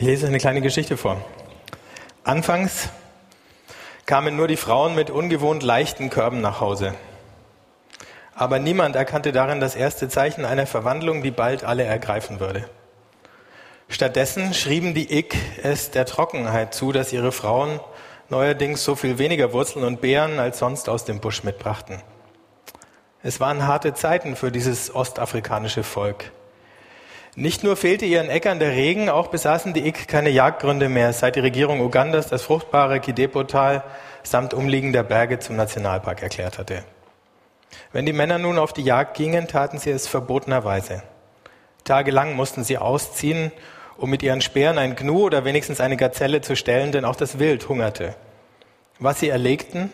Ich 0.00 0.06
lese 0.06 0.26
eine 0.26 0.38
kleine 0.38 0.62
Geschichte 0.62 0.96
vor. 0.96 1.22
Anfangs 2.24 2.88
kamen 4.06 4.34
nur 4.34 4.48
die 4.48 4.56
Frauen 4.56 4.94
mit 4.94 5.10
ungewohnt 5.10 5.62
leichten 5.62 6.08
Körben 6.08 6.40
nach 6.40 6.58
Hause. 6.58 6.94
Aber 8.34 8.58
niemand 8.58 8.96
erkannte 8.96 9.30
darin 9.30 9.60
das 9.60 9.76
erste 9.76 10.08
Zeichen 10.08 10.46
einer 10.46 10.66
Verwandlung, 10.66 11.22
die 11.22 11.30
bald 11.30 11.64
alle 11.64 11.84
ergreifen 11.84 12.40
würde. 12.40 12.66
Stattdessen 13.90 14.54
schrieben 14.54 14.94
die 14.94 15.18
Ick 15.18 15.36
es 15.62 15.90
der 15.90 16.06
Trockenheit 16.06 16.72
zu, 16.72 16.92
dass 16.92 17.12
ihre 17.12 17.30
Frauen 17.30 17.78
neuerdings 18.30 18.82
so 18.82 18.96
viel 18.96 19.18
weniger 19.18 19.52
Wurzeln 19.52 19.84
und 19.84 20.00
Beeren 20.00 20.38
als 20.38 20.60
sonst 20.60 20.88
aus 20.88 21.04
dem 21.04 21.20
Busch 21.20 21.44
mitbrachten. 21.44 22.00
Es 23.22 23.38
waren 23.38 23.66
harte 23.66 23.92
Zeiten 23.92 24.34
für 24.34 24.50
dieses 24.50 24.94
ostafrikanische 24.94 25.82
Volk. 25.82 26.32
Nicht 27.36 27.62
nur 27.62 27.76
fehlte 27.76 28.06
ihren 28.06 28.28
Äckern 28.28 28.58
der 28.58 28.72
Regen, 28.72 29.08
auch 29.08 29.28
besaßen 29.28 29.72
die 29.72 29.86
Ik 29.86 30.08
keine 30.08 30.30
Jagdgründe 30.30 30.88
mehr, 30.88 31.12
seit 31.12 31.36
die 31.36 31.40
Regierung 31.40 31.80
Ugandas 31.80 32.26
das 32.26 32.42
fruchtbare 32.42 32.98
Kidepo-Tal 32.98 33.84
samt 34.24 34.52
umliegender 34.52 35.04
Berge 35.04 35.38
zum 35.38 35.54
Nationalpark 35.54 36.22
erklärt 36.22 36.58
hatte. 36.58 36.84
Wenn 37.92 38.04
die 38.04 38.12
Männer 38.12 38.38
nun 38.38 38.58
auf 38.58 38.72
die 38.72 38.82
Jagd 38.82 39.16
gingen, 39.16 39.46
taten 39.46 39.78
sie 39.78 39.90
es 39.90 40.08
verbotenerweise. 40.08 41.02
Tagelang 41.84 42.34
mussten 42.34 42.64
sie 42.64 42.78
ausziehen, 42.78 43.52
um 43.96 44.10
mit 44.10 44.22
ihren 44.22 44.40
Speeren 44.40 44.78
ein 44.78 44.96
Gnu 44.96 45.26
oder 45.26 45.44
wenigstens 45.44 45.80
eine 45.80 45.96
Gazelle 45.96 46.40
zu 46.40 46.56
stellen, 46.56 46.90
denn 46.90 47.04
auch 47.04 47.16
das 47.16 47.38
Wild 47.38 47.68
hungerte. 47.68 48.16
Was 48.98 49.20
sie 49.20 49.28
erlegten, 49.28 49.92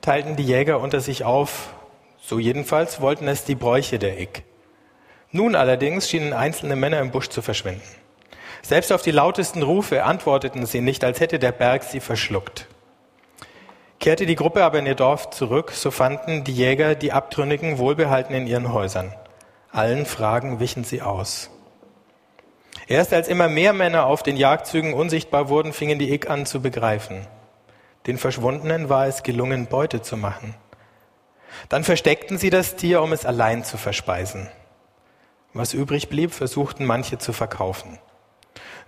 teilten 0.00 0.36
die 0.36 0.44
Jäger 0.44 0.80
unter 0.80 1.00
sich 1.00 1.24
auf, 1.24 1.74
so 2.20 2.38
jedenfalls 2.38 3.00
wollten 3.00 3.26
es 3.26 3.44
die 3.44 3.54
Bräuche 3.54 3.98
der 3.98 4.20
Ik. 4.20 4.42
Nun 5.34 5.56
allerdings 5.56 6.08
schienen 6.08 6.32
einzelne 6.32 6.76
Männer 6.76 7.00
im 7.00 7.10
Busch 7.10 7.28
zu 7.28 7.42
verschwinden. 7.42 7.82
Selbst 8.62 8.92
auf 8.92 9.02
die 9.02 9.10
lautesten 9.10 9.64
Rufe 9.64 10.04
antworteten 10.04 10.64
sie 10.64 10.80
nicht, 10.80 11.02
als 11.02 11.18
hätte 11.18 11.40
der 11.40 11.50
Berg 11.50 11.82
sie 11.82 11.98
verschluckt. 11.98 12.68
Kehrte 13.98 14.26
die 14.26 14.36
Gruppe 14.36 14.62
aber 14.62 14.78
in 14.78 14.86
ihr 14.86 14.94
Dorf 14.94 15.30
zurück, 15.30 15.72
so 15.72 15.90
fanden 15.90 16.44
die 16.44 16.54
Jäger 16.54 16.94
die 16.94 17.10
Abtrünnigen 17.10 17.78
wohlbehalten 17.78 18.32
in 18.32 18.46
ihren 18.46 18.72
Häusern. 18.72 19.12
Allen 19.72 20.06
Fragen 20.06 20.60
wichen 20.60 20.84
sie 20.84 21.02
aus. 21.02 21.50
Erst 22.86 23.12
als 23.12 23.26
immer 23.26 23.48
mehr 23.48 23.72
Männer 23.72 24.06
auf 24.06 24.22
den 24.22 24.36
Jagdzügen 24.36 24.94
unsichtbar 24.94 25.48
wurden, 25.48 25.72
fingen 25.72 25.98
die 25.98 26.12
Ik 26.12 26.30
an 26.30 26.46
zu 26.46 26.62
begreifen. 26.62 27.26
Den 28.06 28.18
Verschwundenen 28.18 28.88
war 28.88 29.08
es 29.08 29.24
gelungen, 29.24 29.66
Beute 29.66 30.00
zu 30.00 30.16
machen. 30.16 30.54
Dann 31.68 31.82
versteckten 31.82 32.38
sie 32.38 32.50
das 32.50 32.76
Tier, 32.76 33.02
um 33.02 33.12
es 33.12 33.26
allein 33.26 33.64
zu 33.64 33.78
verspeisen. 33.78 34.48
Was 35.54 35.72
übrig 35.72 36.08
blieb, 36.08 36.32
versuchten 36.32 36.84
manche 36.84 37.18
zu 37.18 37.32
verkaufen. 37.32 37.98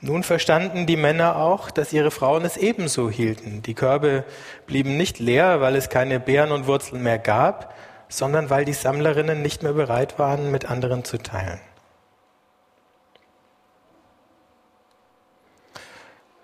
Nun 0.01 0.25
verstanden 0.25 0.87
die 0.87 0.97
Männer 0.97 1.37
auch, 1.37 1.71
dass 1.71 1.93
ihre 1.93 2.11
Frauen 2.11 2.45
es 2.45 2.57
ebenso 2.57 3.09
hielten. 3.09 3.63
Die 3.63 3.75
Körbe 3.75 4.25
blieben 4.67 4.97
nicht 4.97 5.19
leer, 5.19 5.61
weil 5.61 5.77
es 5.77 5.89
keine 5.89 6.21
Beeren 6.21 6.53
und 6.53 6.67
Wurzeln 6.67 7.03
mehr 7.03 7.19
gab, 7.19 7.75
sondern 8.09 8.51
weil 8.51 8.65
die 8.65 8.73
Sammlerinnen 8.73 9.41
nicht 9.41 9.63
mehr 9.63 9.73
bereit 9.73 10.19
waren, 10.19 10.51
mit 10.51 10.71
anderen 10.71 11.05
zu 11.05 11.19
teilen. 11.19 11.61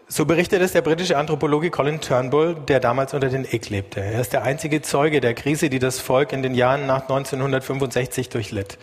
So 0.09 0.27
berichtet 0.27 0.61
es 0.61 0.73
der 0.73 0.83
britische 0.83 1.17
Anthropologe 1.17 1.71
Colin 1.71 2.01
Turnbull, 2.01 2.55
der 2.55 2.81
damals 2.81 3.15
unter 3.15 3.29
den 3.29 3.47
Ick 3.51 3.71
lebte. 3.71 4.01
Er 4.01 4.21
ist 4.21 4.33
der 4.33 4.43
einzige 4.43 4.83
Zeuge 4.83 5.21
der 5.21 5.35
Krise, 5.35 5.71
die 5.71 5.79
das 5.79 6.01
Volk 6.01 6.33
in 6.33 6.43
den 6.43 6.55
Jahren 6.55 6.87
nach 6.87 7.03
1965 7.03 8.29
durchlitt. 8.29 8.79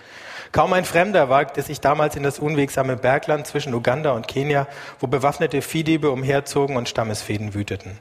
Kaum 0.51 0.73
ein 0.73 0.85
Fremder 0.85 1.29
wagte 1.29 1.61
sich 1.61 1.79
damals 1.79 2.15
in 2.15 2.23
das 2.23 2.39
unwegsame 2.39 2.97
Bergland 2.97 3.45
zwischen 3.45 3.73
Uganda 3.73 4.11
und 4.13 4.27
Kenia, 4.27 4.67
wo 4.99 5.05
bewaffnete 5.05 5.61
Viehdiebe 5.61 6.09
umherzogen 6.09 6.75
und 6.75 6.89
Stammesfäden 6.89 7.53
wüteten. 7.53 7.99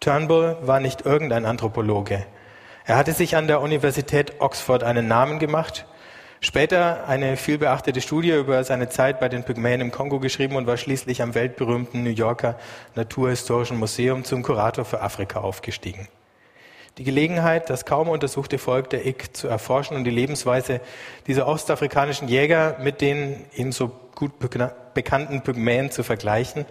Turnbull 0.00 0.58
war 0.60 0.78
nicht 0.78 1.06
irgendein 1.06 1.46
Anthropologe. 1.46 2.26
Er 2.84 2.96
hatte 2.98 3.12
sich 3.12 3.34
an 3.34 3.46
der 3.46 3.62
Universität 3.62 4.40
Oxford 4.40 4.84
einen 4.84 5.08
Namen 5.08 5.38
gemacht, 5.38 5.86
später 6.40 7.08
eine 7.08 7.38
vielbeachtete 7.38 8.02
Studie 8.02 8.32
über 8.32 8.62
seine 8.62 8.90
Zeit 8.90 9.18
bei 9.18 9.30
den 9.30 9.44
Pygmäen 9.44 9.80
im 9.80 9.90
Kongo 9.90 10.20
geschrieben 10.20 10.56
und 10.56 10.66
war 10.66 10.76
schließlich 10.76 11.22
am 11.22 11.34
weltberühmten 11.34 12.02
New 12.02 12.10
Yorker 12.10 12.58
Naturhistorischen 12.94 13.78
Museum 13.78 14.22
zum 14.22 14.42
Kurator 14.42 14.84
für 14.84 15.00
Afrika 15.00 15.40
aufgestiegen. 15.40 16.08
Die 16.98 17.04
Gelegenheit, 17.04 17.68
das 17.68 17.84
kaum 17.84 18.08
untersuchte 18.08 18.56
Volk 18.56 18.88
der 18.88 19.04
Ik 19.04 19.36
zu 19.36 19.48
erforschen 19.48 19.98
und 19.98 20.04
die 20.04 20.10
Lebensweise 20.10 20.80
dieser 21.26 21.46
ostafrikanischen 21.46 22.26
Jäger 22.26 22.78
mit 22.80 23.02
den 23.02 23.44
ihm 23.54 23.70
so 23.70 23.92
gut 24.14 24.32
bekannten 24.94 25.42
Pygmäen 25.42 25.90
zu 25.90 26.02
vergleichen, 26.02 26.64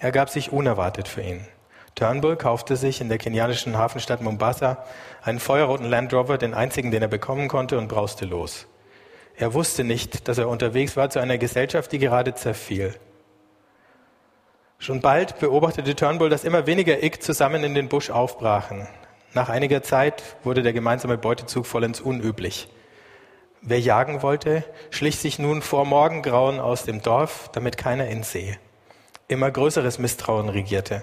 ergab 0.00 0.28
sich 0.28 0.52
unerwartet 0.52 1.08
für 1.08 1.22
ihn. 1.22 1.46
Turnbull 1.94 2.36
kaufte 2.36 2.76
sich 2.76 3.00
in 3.00 3.08
der 3.08 3.16
kenianischen 3.16 3.78
Hafenstadt 3.78 4.20
Mombasa 4.20 4.84
einen 5.22 5.38
feuerroten 5.38 5.86
Land 5.86 6.12
Rover, 6.12 6.36
den 6.36 6.52
einzigen, 6.52 6.90
den 6.90 7.00
er 7.00 7.08
bekommen 7.08 7.48
konnte, 7.48 7.78
und 7.78 7.88
brauste 7.88 8.26
los. 8.26 8.66
Er 9.36 9.54
wusste 9.54 9.82
nicht, 9.82 10.28
dass 10.28 10.36
er 10.36 10.48
unterwegs 10.48 10.94
war 10.96 11.08
zu 11.08 11.20
einer 11.20 11.38
Gesellschaft, 11.38 11.90
die 11.90 11.98
gerade 11.98 12.34
zerfiel. 12.34 12.94
Schon 14.78 15.00
bald 15.00 15.38
beobachtete 15.38 15.96
Turnbull, 15.96 16.28
dass 16.28 16.44
immer 16.44 16.66
weniger 16.66 17.02
Ik 17.02 17.22
zusammen 17.22 17.64
in 17.64 17.74
den 17.74 17.88
Busch 17.88 18.10
aufbrachen. 18.10 18.86
Nach 19.34 19.48
einiger 19.48 19.82
Zeit 19.82 20.22
wurde 20.44 20.62
der 20.62 20.72
gemeinsame 20.72 21.18
Beutezug 21.18 21.66
vollends 21.66 22.00
unüblich. 22.00 22.68
Wer 23.62 23.80
jagen 23.80 24.22
wollte, 24.22 24.62
schlich 24.90 25.16
sich 25.16 25.40
nun 25.40 25.60
vor 25.60 25.84
Morgengrauen 25.86 26.60
aus 26.60 26.84
dem 26.84 27.02
Dorf, 27.02 27.50
damit 27.52 27.76
keiner 27.76 28.08
ihn 28.08 28.22
sehe. 28.22 28.56
Immer 29.26 29.50
größeres 29.50 29.98
Misstrauen 29.98 30.48
regierte. 30.48 31.02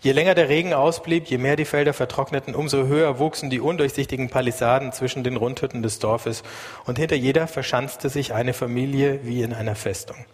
Je 0.00 0.12
länger 0.12 0.34
der 0.34 0.50
Regen 0.50 0.74
ausblieb, 0.74 1.24
je 1.26 1.38
mehr 1.38 1.56
die 1.56 1.64
Felder 1.64 1.94
vertrockneten, 1.94 2.54
umso 2.54 2.86
höher 2.86 3.18
wuchsen 3.18 3.48
die 3.48 3.60
undurchsichtigen 3.60 4.28
Palisaden 4.28 4.92
zwischen 4.92 5.24
den 5.24 5.36
Rundhütten 5.36 5.82
des 5.82 5.98
Dorfes, 6.00 6.42
und 6.84 6.98
hinter 6.98 7.16
jeder 7.16 7.46
verschanzte 7.46 8.10
sich 8.10 8.34
eine 8.34 8.52
Familie 8.52 9.20
wie 9.22 9.42
in 9.42 9.54
einer 9.54 9.74
Festung. 9.74 10.26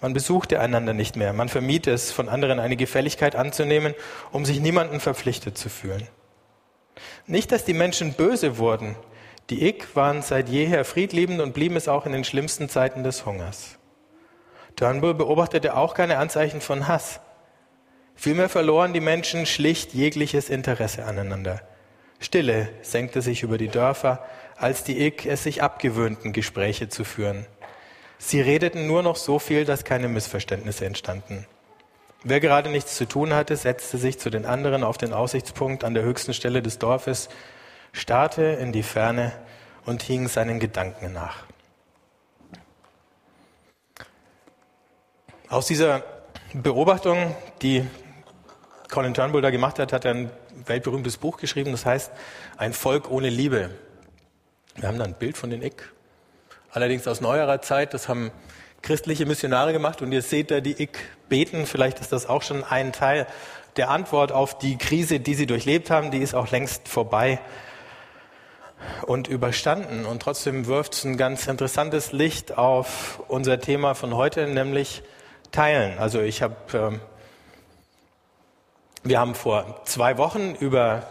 Man 0.00 0.14
besuchte 0.14 0.58
einander 0.58 0.94
nicht 0.94 1.16
mehr, 1.16 1.34
man 1.34 1.50
vermied 1.50 1.86
es, 1.86 2.10
von 2.12 2.30
anderen 2.30 2.58
eine 2.58 2.76
Gefälligkeit 2.76 3.36
anzunehmen, 3.36 3.94
um 4.30 4.46
sich 4.46 4.60
niemanden 4.60 5.00
verpflichtet 5.00 5.58
zu 5.58 5.68
fühlen. 5.68 6.08
Nicht, 7.26 7.52
dass 7.52 7.64
die 7.64 7.74
Menschen 7.74 8.14
böse 8.14 8.58
wurden. 8.58 8.96
Die 9.50 9.66
Ik 9.66 9.94
waren 9.94 10.22
seit 10.22 10.48
jeher 10.48 10.84
friedliebend 10.84 11.40
und 11.40 11.52
blieben 11.52 11.76
es 11.76 11.88
auch 11.88 12.06
in 12.06 12.12
den 12.12 12.24
schlimmsten 12.24 12.68
Zeiten 12.68 13.04
des 13.04 13.26
Hungers. 13.26 13.78
Turnbull 14.76 15.14
beobachtete 15.14 15.76
auch 15.76 15.94
keine 15.94 16.18
Anzeichen 16.18 16.60
von 16.60 16.88
Hass. 16.88 17.20
Vielmehr 18.14 18.48
verloren 18.48 18.92
die 18.92 19.00
Menschen 19.00 19.46
schlicht 19.46 19.94
jegliches 19.94 20.48
Interesse 20.48 21.04
aneinander. 21.04 21.60
Stille 22.20 22.68
senkte 22.82 23.20
sich 23.20 23.42
über 23.42 23.58
die 23.58 23.68
Dörfer, 23.68 24.24
als 24.56 24.84
die 24.84 25.04
Ik 25.04 25.26
es 25.26 25.42
sich 25.42 25.62
abgewöhnten, 25.62 26.32
Gespräche 26.32 26.88
zu 26.88 27.04
führen. 27.04 27.46
Sie 28.18 28.40
redeten 28.40 28.86
nur 28.86 29.02
noch 29.02 29.16
so 29.16 29.40
viel, 29.40 29.64
dass 29.64 29.84
keine 29.84 30.08
Missverständnisse 30.08 30.84
entstanden. 30.84 31.46
Wer 32.24 32.38
gerade 32.38 32.70
nichts 32.70 32.96
zu 32.96 33.06
tun 33.06 33.34
hatte, 33.34 33.56
setzte 33.56 33.98
sich 33.98 34.18
zu 34.18 34.30
den 34.30 34.46
anderen 34.46 34.84
auf 34.84 34.96
den 34.96 35.12
Aussichtspunkt 35.12 35.82
an 35.82 35.94
der 35.94 36.04
höchsten 36.04 36.34
Stelle 36.34 36.62
des 36.62 36.78
Dorfes, 36.78 37.28
starrte 37.92 38.42
in 38.42 38.70
die 38.70 38.84
Ferne 38.84 39.32
und 39.86 40.02
hing 40.02 40.28
seinen 40.28 40.60
Gedanken 40.60 41.12
nach. 41.12 41.44
Aus 45.48 45.66
dieser 45.66 46.04
Beobachtung, 46.54 47.34
die 47.60 47.84
Colin 48.90 49.14
Turnbull 49.14 49.42
da 49.42 49.50
gemacht 49.50 49.80
hat, 49.80 49.92
hat 49.92 50.04
er 50.04 50.14
ein 50.14 50.30
weltberühmtes 50.66 51.16
Buch 51.16 51.38
geschrieben, 51.38 51.72
das 51.72 51.84
heißt 51.84 52.12
Ein 52.56 52.72
Volk 52.72 53.10
ohne 53.10 53.30
Liebe. 53.30 53.70
Wir 54.76 54.88
haben 54.88 54.98
da 54.98 55.04
ein 55.04 55.14
Bild 55.14 55.36
von 55.36 55.50
den 55.50 55.60
Ick, 55.60 55.92
allerdings 56.70 57.08
aus 57.08 57.20
neuerer 57.20 57.60
Zeit, 57.62 57.94
das 57.94 58.08
haben 58.08 58.30
christliche 58.82 59.26
Missionare 59.26 59.72
gemacht 59.72 60.02
und 60.02 60.12
ihr 60.12 60.22
seht 60.22 60.50
da 60.50 60.60
die 60.60 60.82
Ick 60.82 60.98
beten. 61.28 61.66
Vielleicht 61.66 62.00
ist 62.00 62.12
das 62.12 62.28
auch 62.28 62.42
schon 62.42 62.64
ein 62.64 62.92
Teil 62.92 63.26
der 63.76 63.90
Antwort 63.90 64.32
auf 64.32 64.58
die 64.58 64.76
Krise, 64.76 65.20
die 65.20 65.34
sie 65.34 65.46
durchlebt 65.46 65.90
haben. 65.90 66.10
Die 66.10 66.18
ist 66.18 66.34
auch 66.34 66.50
längst 66.50 66.88
vorbei 66.88 67.40
und 69.06 69.28
überstanden. 69.28 70.04
Und 70.04 70.22
trotzdem 70.22 70.66
wirft 70.66 70.94
es 70.94 71.04
ein 71.04 71.16
ganz 71.16 71.46
interessantes 71.46 72.12
Licht 72.12 72.58
auf 72.58 73.22
unser 73.28 73.60
Thema 73.60 73.94
von 73.94 74.14
heute, 74.14 74.46
nämlich 74.46 75.02
Teilen. 75.52 75.98
Also 75.98 76.20
ich 76.20 76.42
habe, 76.42 76.56
äh, 76.72 76.98
wir 79.04 79.20
haben 79.20 79.34
vor 79.34 79.82
zwei 79.84 80.18
Wochen 80.18 80.54
über 80.58 81.02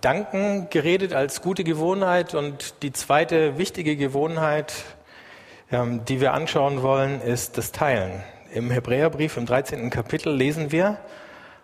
Danken 0.00 0.68
geredet 0.70 1.12
als 1.12 1.42
gute 1.42 1.64
Gewohnheit 1.64 2.34
und 2.34 2.82
die 2.82 2.92
zweite 2.92 3.58
wichtige 3.58 3.96
Gewohnheit 3.96 4.72
ähm, 4.72 4.99
die 5.70 6.20
wir 6.20 6.32
anschauen 6.32 6.82
wollen, 6.82 7.20
ist 7.20 7.56
das 7.56 7.70
Teilen. 7.72 8.22
Im 8.52 8.70
Hebräerbrief 8.70 9.36
im 9.36 9.46
13. 9.46 9.90
Kapitel 9.90 10.34
lesen 10.34 10.72
wir 10.72 10.98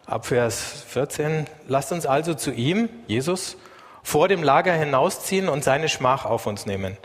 ab 0.06 0.26
Vers 0.26 0.84
14, 0.88 1.46
lasst 1.66 1.90
uns 1.90 2.06
also 2.06 2.34
zu 2.34 2.52
ihm, 2.52 2.88
Jesus, 3.08 3.56
vor 4.04 4.28
dem 4.28 4.44
Lager 4.44 4.72
hinausziehen 4.72 5.48
und 5.48 5.64
seine 5.64 5.88
Schmach 5.88 6.24
auf 6.24 6.46
uns 6.46 6.64
nehmen. 6.66 6.96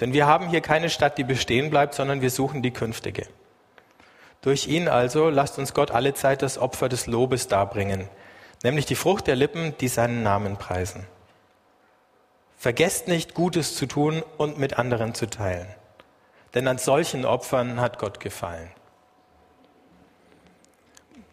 Denn 0.00 0.12
wir 0.12 0.26
haben 0.26 0.48
hier 0.48 0.60
keine 0.60 0.90
Stadt, 0.90 1.18
die 1.18 1.24
bestehen 1.24 1.70
bleibt, 1.70 1.94
sondern 1.94 2.20
wir 2.20 2.30
suchen 2.30 2.62
die 2.62 2.70
künftige. 2.70 3.26
Durch 4.40 4.68
ihn 4.68 4.88
also 4.88 5.30
lasst 5.30 5.58
uns 5.58 5.74
Gott 5.74 5.90
alle 5.90 6.14
Zeit 6.14 6.42
das 6.42 6.58
Opfer 6.58 6.88
des 6.88 7.06
Lobes 7.06 7.48
darbringen, 7.48 8.08
nämlich 8.62 8.86
die 8.86 8.94
Frucht 8.94 9.26
der 9.26 9.36
Lippen, 9.36 9.74
die 9.80 9.88
seinen 9.88 10.22
Namen 10.22 10.56
preisen. 10.56 11.06
Vergesst 12.56 13.08
nicht, 13.08 13.34
Gutes 13.34 13.74
zu 13.74 13.86
tun 13.86 14.22
und 14.36 14.58
mit 14.58 14.78
anderen 14.78 15.14
zu 15.14 15.26
teilen, 15.28 15.66
denn 16.54 16.68
an 16.68 16.78
solchen 16.78 17.24
Opfern 17.24 17.80
hat 17.80 17.98
Gott 17.98 18.20
gefallen. 18.20 18.70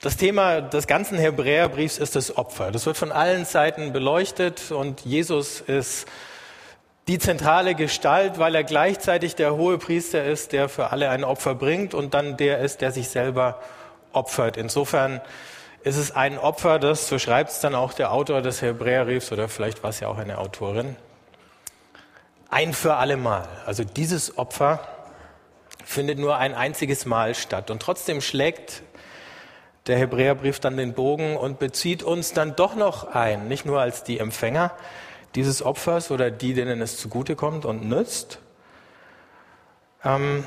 Das 0.01 0.17
Thema 0.17 0.61
des 0.61 0.87
ganzen 0.87 1.19
Hebräerbriefs 1.19 1.99
ist 1.99 2.15
das 2.15 2.35
Opfer. 2.35 2.71
Das 2.71 2.87
wird 2.87 2.97
von 2.97 3.11
allen 3.11 3.45
Seiten 3.45 3.93
beleuchtet 3.93 4.71
und 4.71 5.01
Jesus 5.01 5.61
ist 5.61 6.07
die 7.07 7.19
zentrale 7.19 7.75
Gestalt, 7.75 8.39
weil 8.39 8.55
er 8.55 8.63
gleichzeitig 8.63 9.35
der 9.35 9.55
hohe 9.55 9.77
Priester 9.77 10.23
ist, 10.23 10.53
der 10.53 10.69
für 10.69 10.91
alle 10.91 11.09
ein 11.09 11.23
Opfer 11.23 11.53
bringt 11.53 11.93
und 11.93 12.15
dann 12.15 12.35
der 12.35 12.59
ist, 12.59 12.81
der 12.81 12.91
sich 12.91 13.09
selber 13.09 13.59
opfert. 14.11 14.57
Insofern 14.57 15.21
ist 15.83 15.97
es 15.97 16.15
ein 16.15 16.39
Opfer, 16.39 16.79
das, 16.79 17.07
so 17.07 17.19
schreibt 17.19 17.51
es 17.51 17.59
dann 17.59 17.75
auch 17.75 17.93
der 17.93 18.11
Autor 18.11 18.41
des 18.41 18.61
Hebräerbriefs 18.61 19.31
oder 19.31 19.49
vielleicht 19.49 19.83
war 19.83 19.91
es 19.91 19.99
ja 19.99 20.07
auch 20.07 20.17
eine 20.17 20.39
Autorin, 20.39 20.95
ein 22.49 22.73
für 22.73 22.95
alle 22.95 23.17
Mal. 23.17 23.47
Also 23.65 23.83
dieses 23.83 24.37
Opfer 24.37 24.79
findet 25.83 26.19
nur 26.19 26.37
ein 26.37 26.53
einziges 26.53 27.05
Mal 27.05 27.35
statt 27.35 27.71
und 27.71 27.81
trotzdem 27.81 28.21
schlägt 28.21 28.83
der 29.87 29.97
Hebräerbrief 29.97 30.59
dann 30.59 30.77
den 30.77 30.93
Bogen 30.93 31.35
und 31.35 31.59
bezieht 31.59 32.03
uns 32.03 32.33
dann 32.33 32.55
doch 32.55 32.75
noch 32.75 33.15
ein, 33.15 33.47
nicht 33.47 33.65
nur 33.65 33.81
als 33.81 34.03
die 34.03 34.19
Empfänger 34.19 34.71
dieses 35.35 35.63
Opfers 35.63 36.11
oder 36.11 36.29
die, 36.29 36.53
denen 36.53 36.81
es 36.81 36.97
zugutekommt 36.97 37.65
und 37.65 37.87
nützt. 37.87 38.39
Ähm, 40.03 40.43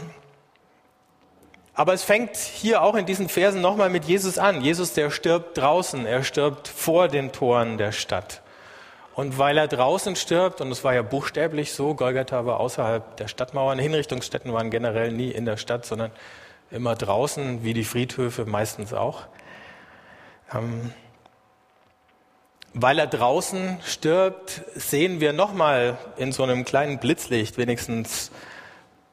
aber 1.74 1.92
es 1.92 2.04
fängt 2.04 2.36
hier 2.36 2.82
auch 2.82 2.94
in 2.94 3.06
diesen 3.06 3.28
Versen 3.28 3.60
nochmal 3.60 3.90
mit 3.90 4.04
Jesus 4.04 4.38
an. 4.38 4.60
Jesus, 4.60 4.92
der 4.92 5.10
stirbt 5.10 5.58
draußen, 5.58 6.06
er 6.06 6.22
stirbt 6.22 6.68
vor 6.68 7.08
den 7.08 7.32
Toren 7.32 7.78
der 7.78 7.90
Stadt. 7.90 8.42
Und 9.14 9.38
weil 9.38 9.58
er 9.58 9.68
draußen 9.68 10.16
stirbt, 10.16 10.60
und 10.60 10.72
es 10.72 10.82
war 10.82 10.94
ja 10.94 11.02
buchstäblich 11.02 11.72
so, 11.72 11.94
Golgatha 11.94 12.46
war 12.46 12.58
außerhalb 12.58 13.16
der 13.16 13.28
Stadtmauern, 13.28 13.78
Hinrichtungsstätten 13.78 14.52
waren 14.52 14.70
generell 14.70 15.12
nie 15.12 15.30
in 15.30 15.44
der 15.44 15.56
Stadt, 15.56 15.86
sondern 15.86 16.10
immer 16.70 16.96
draußen, 16.96 17.62
wie 17.62 17.74
die 17.74 17.84
Friedhöfe 17.84 18.44
meistens 18.44 18.92
auch. 18.92 19.22
Ähm, 20.52 20.92
weil 22.72 22.98
er 22.98 23.06
draußen 23.06 23.78
stirbt, 23.86 24.62
sehen 24.74 25.20
wir 25.20 25.32
nochmal 25.32 25.96
in 26.16 26.32
so 26.32 26.42
einem 26.42 26.64
kleinen 26.64 26.98
Blitzlicht 26.98 27.56
wenigstens 27.56 28.32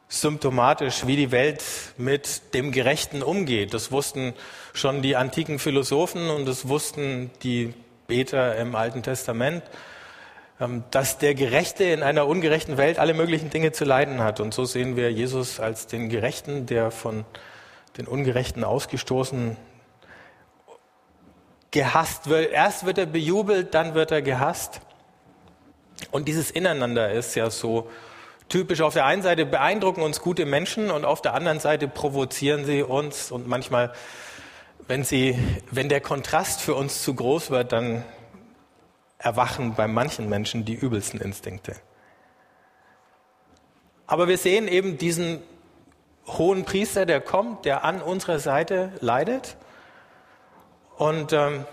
symptomatisch, 0.10 1.06
wie 1.06 1.16
die 1.16 1.32
Welt 1.32 1.64
mit 1.98 2.56
dem 2.56 2.72
Gerechten 2.72 3.22
umgeht. 3.22 3.76
Das 3.76 3.92
wussten 3.92 4.34
schon 4.74 5.04
die 5.04 5.16
antiken 5.16 5.60
Philosophen 5.60 6.32
und 6.32 6.48
das 6.48 6.68
wussten 6.68 7.30
die 7.44 7.76
Beter 8.12 8.58
im 8.58 8.76
Alten 8.76 9.04
Testament, 9.04 9.64
ähm, 10.60 10.84
dass 10.92 11.18
der 11.18 11.34
Gerechte 11.34 11.86
in 11.86 12.04
einer 12.04 12.28
ungerechten 12.28 12.76
Welt 12.76 13.00
alle 13.00 13.14
möglichen 13.14 13.50
Dinge 13.50 13.72
zu 13.72 13.86
leiden 13.86 14.22
hat. 14.22 14.42
Und 14.42 14.54
so 14.54 14.66
sehen 14.66 14.98
wir 14.98 15.14
Jesus 15.14 15.62
als 15.62 15.88
den 15.88 16.10
Gerechten, 16.10 16.66
der 16.66 16.92
von 16.92 17.24
den 17.98 18.08
Ungerechten 18.08 18.66
ausgestoßen, 18.66 19.56
gehasst 21.72 22.28
wird. 22.28 22.52
Erst 22.52 22.86
wird 22.86 22.98
er 22.98 23.06
bejubelt, 23.06 23.74
dann 23.74 23.94
wird 23.94 24.12
er 24.12 24.22
gehasst. 24.22 24.82
Und 26.12 26.28
dieses 26.28 26.52
Ineinander 26.52 27.14
ist 27.14 27.34
ja 27.36 27.50
so 27.50 27.90
typisch. 28.50 28.82
Auf 28.82 28.94
der 28.94 29.06
einen 29.06 29.22
Seite 29.22 29.46
beeindrucken 29.46 30.02
uns 30.02 30.20
gute 30.20 30.46
Menschen 30.46 30.92
und 30.92 31.06
auf 31.06 31.22
der 31.22 31.34
anderen 31.34 31.62
Seite 31.62 31.88
provozieren 31.88 32.66
sie 32.66 32.84
uns 32.84 33.32
und 33.32 33.48
manchmal, 33.48 33.94
wenn 34.88 35.04
sie, 35.04 35.38
wenn 35.70 35.90
der 35.90 36.02
Kontrast 36.02 36.62
für 36.62 36.76
uns 36.76 37.04
zu 37.04 37.14
groß 37.14 37.50
wird, 37.50 37.72
dann 37.72 38.04
erwachen 39.18 39.76
bei 39.76 39.88
manchen 39.88 40.30
Menschen 40.30 40.66
die 40.66 40.74
übelsten 40.74 41.22
Instinkte. 41.22 41.76
Aber 44.08 44.28
wir 44.28 44.38
sehen 44.38 44.68
eben 44.68 44.98
diesen 44.98 45.42
hohen 46.28 46.66
Priester, 46.66 47.06
der 47.06 47.22
kommt, 47.22 47.66
der 47.66 47.84
an 47.84 48.02
unserer 48.02 48.40
Seite 48.40 48.92
leidet. 49.00 49.56
Und 50.98 51.34
ähm, 51.34 51.66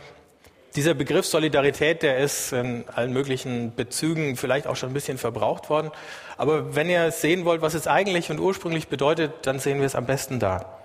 dieser 0.77 0.95
Begriff 0.95 1.27
Solidarität, 1.27 2.03
der 2.03 2.19
ist 2.19 2.53
in 2.53 2.85
allen 2.89 3.13
möglichen 3.13 3.75
Bezügen 3.75 4.37
vielleicht 4.37 4.67
auch 4.67 4.77
schon 4.77 4.91
ein 4.91 4.95
bisschen 4.95 5.19
verbraucht 5.19 5.71
worden. 5.71 5.91
Aber 6.37 6.75
wenn 6.77 6.89
ihr 6.89 7.11
sehen 7.11 7.45
wollt, 7.45 7.63
was 7.63 7.75
es 7.75 7.87
eigentlich 7.87 8.31
und 8.31 8.39
ursprünglich 8.39 8.89
bedeutet, 8.89 9.33
dann 9.43 9.59
sehen 9.59 9.81
wir 9.81 9.87
es 9.87 9.97
am 9.97 10.07
besten 10.07 10.39
da, 10.39 10.79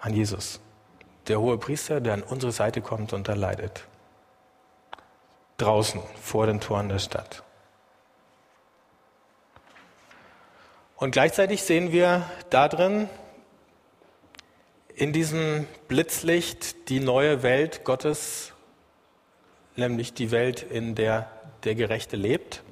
an 0.00 0.14
Jesus. 0.14 0.60
Der 1.28 1.40
hohe 1.40 1.58
Priester, 1.58 2.00
der 2.00 2.14
an 2.14 2.22
unsere 2.22 2.52
Seite 2.52 2.80
kommt 2.80 3.12
und 3.12 3.28
da 3.28 3.34
leidet. 3.34 3.84
Draußen, 5.58 6.00
vor 6.22 6.46
den 6.46 6.60
Toren 6.60 6.88
der 6.88 6.98
Stadt. 6.98 7.42
Und 10.96 11.12
gleichzeitig 11.12 11.62
sehen 11.62 11.92
wir 11.92 12.28
da 12.50 12.68
drin, 12.68 13.08
in 14.94 15.12
diesem 15.12 15.66
Blitzlicht, 15.86 16.88
die 16.88 16.98
neue 16.98 17.44
Welt 17.44 17.84
Gottes, 17.84 18.52
nämlich 19.76 20.12
die 20.12 20.32
Welt, 20.32 20.62
in 20.62 20.96
der 20.96 21.30
der 21.64 21.74
Gerechte 21.74 22.16
lebt 22.16 22.62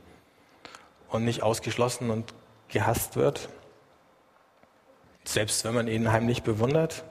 und 1.08 1.24
nicht 1.24 1.42
ausgeschlossen 1.42 2.10
und 2.10 2.34
gehasst 2.68 3.16
wird, 3.16 3.48
selbst 5.24 5.64
wenn 5.64 5.74
man 5.74 5.88
ihn 5.88 6.10
heimlich 6.10 6.42
bewundert. 6.42 7.04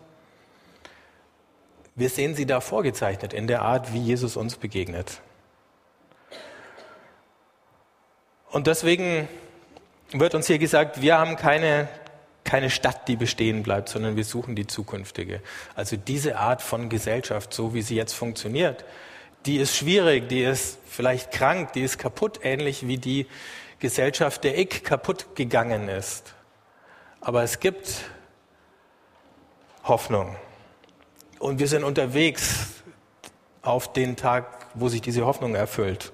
Wir 1.95 2.09
sehen 2.09 2.35
sie 2.35 2.45
da 2.45 2.59
vorgezeichnet 2.59 3.33
in 3.33 3.47
der 3.47 3.61
Art, 3.61 3.93
wie 3.93 3.99
Jesus 3.99 4.35
uns 4.35 4.57
begegnet. 4.57 5.21
Und 8.49 8.67
deswegen 8.67 9.29
wird 10.11 10.35
uns 10.35 10.47
hier 10.47 10.59
gesagt, 10.59 11.01
wir 11.01 11.17
haben 11.17 11.37
keine, 11.37 11.87
keine 12.43 12.69
Stadt, 12.69 13.07
die 13.07 13.15
bestehen 13.15 13.63
bleibt, 13.63 13.87
sondern 13.89 14.17
wir 14.17 14.25
suchen 14.25 14.55
die 14.55 14.67
zukünftige. 14.67 15.41
Also 15.73 15.95
diese 15.95 16.37
Art 16.37 16.61
von 16.61 16.89
Gesellschaft, 16.89 17.53
so 17.53 17.73
wie 17.73 17.81
sie 17.81 17.95
jetzt 17.95 18.13
funktioniert, 18.13 18.83
die 19.45 19.57
ist 19.57 19.75
schwierig, 19.75 20.27
die 20.27 20.43
ist 20.43 20.79
vielleicht 20.85 21.31
krank, 21.31 21.73
die 21.73 21.83
ist 21.83 21.97
kaputt, 21.97 22.39
ähnlich 22.43 22.87
wie 22.87 22.97
die 22.97 23.25
Gesellschaft 23.79 24.43
der 24.43 24.57
Ich 24.57 24.83
kaputt 24.83 25.35
gegangen 25.35 25.87
ist. 25.87 26.33
Aber 27.21 27.43
es 27.43 27.59
gibt 27.59 28.01
Hoffnung. 29.83 30.35
Und 31.45 31.59
wir 31.59 31.67
sind 31.67 31.83
unterwegs 31.83 32.81
auf 33.61 33.93
den 33.93 34.15
Tag, 34.15 34.65
wo 34.73 34.89
sich 34.89 35.01
diese 35.01 35.27
Hoffnung 35.27 35.53
erfüllt. 35.53 36.11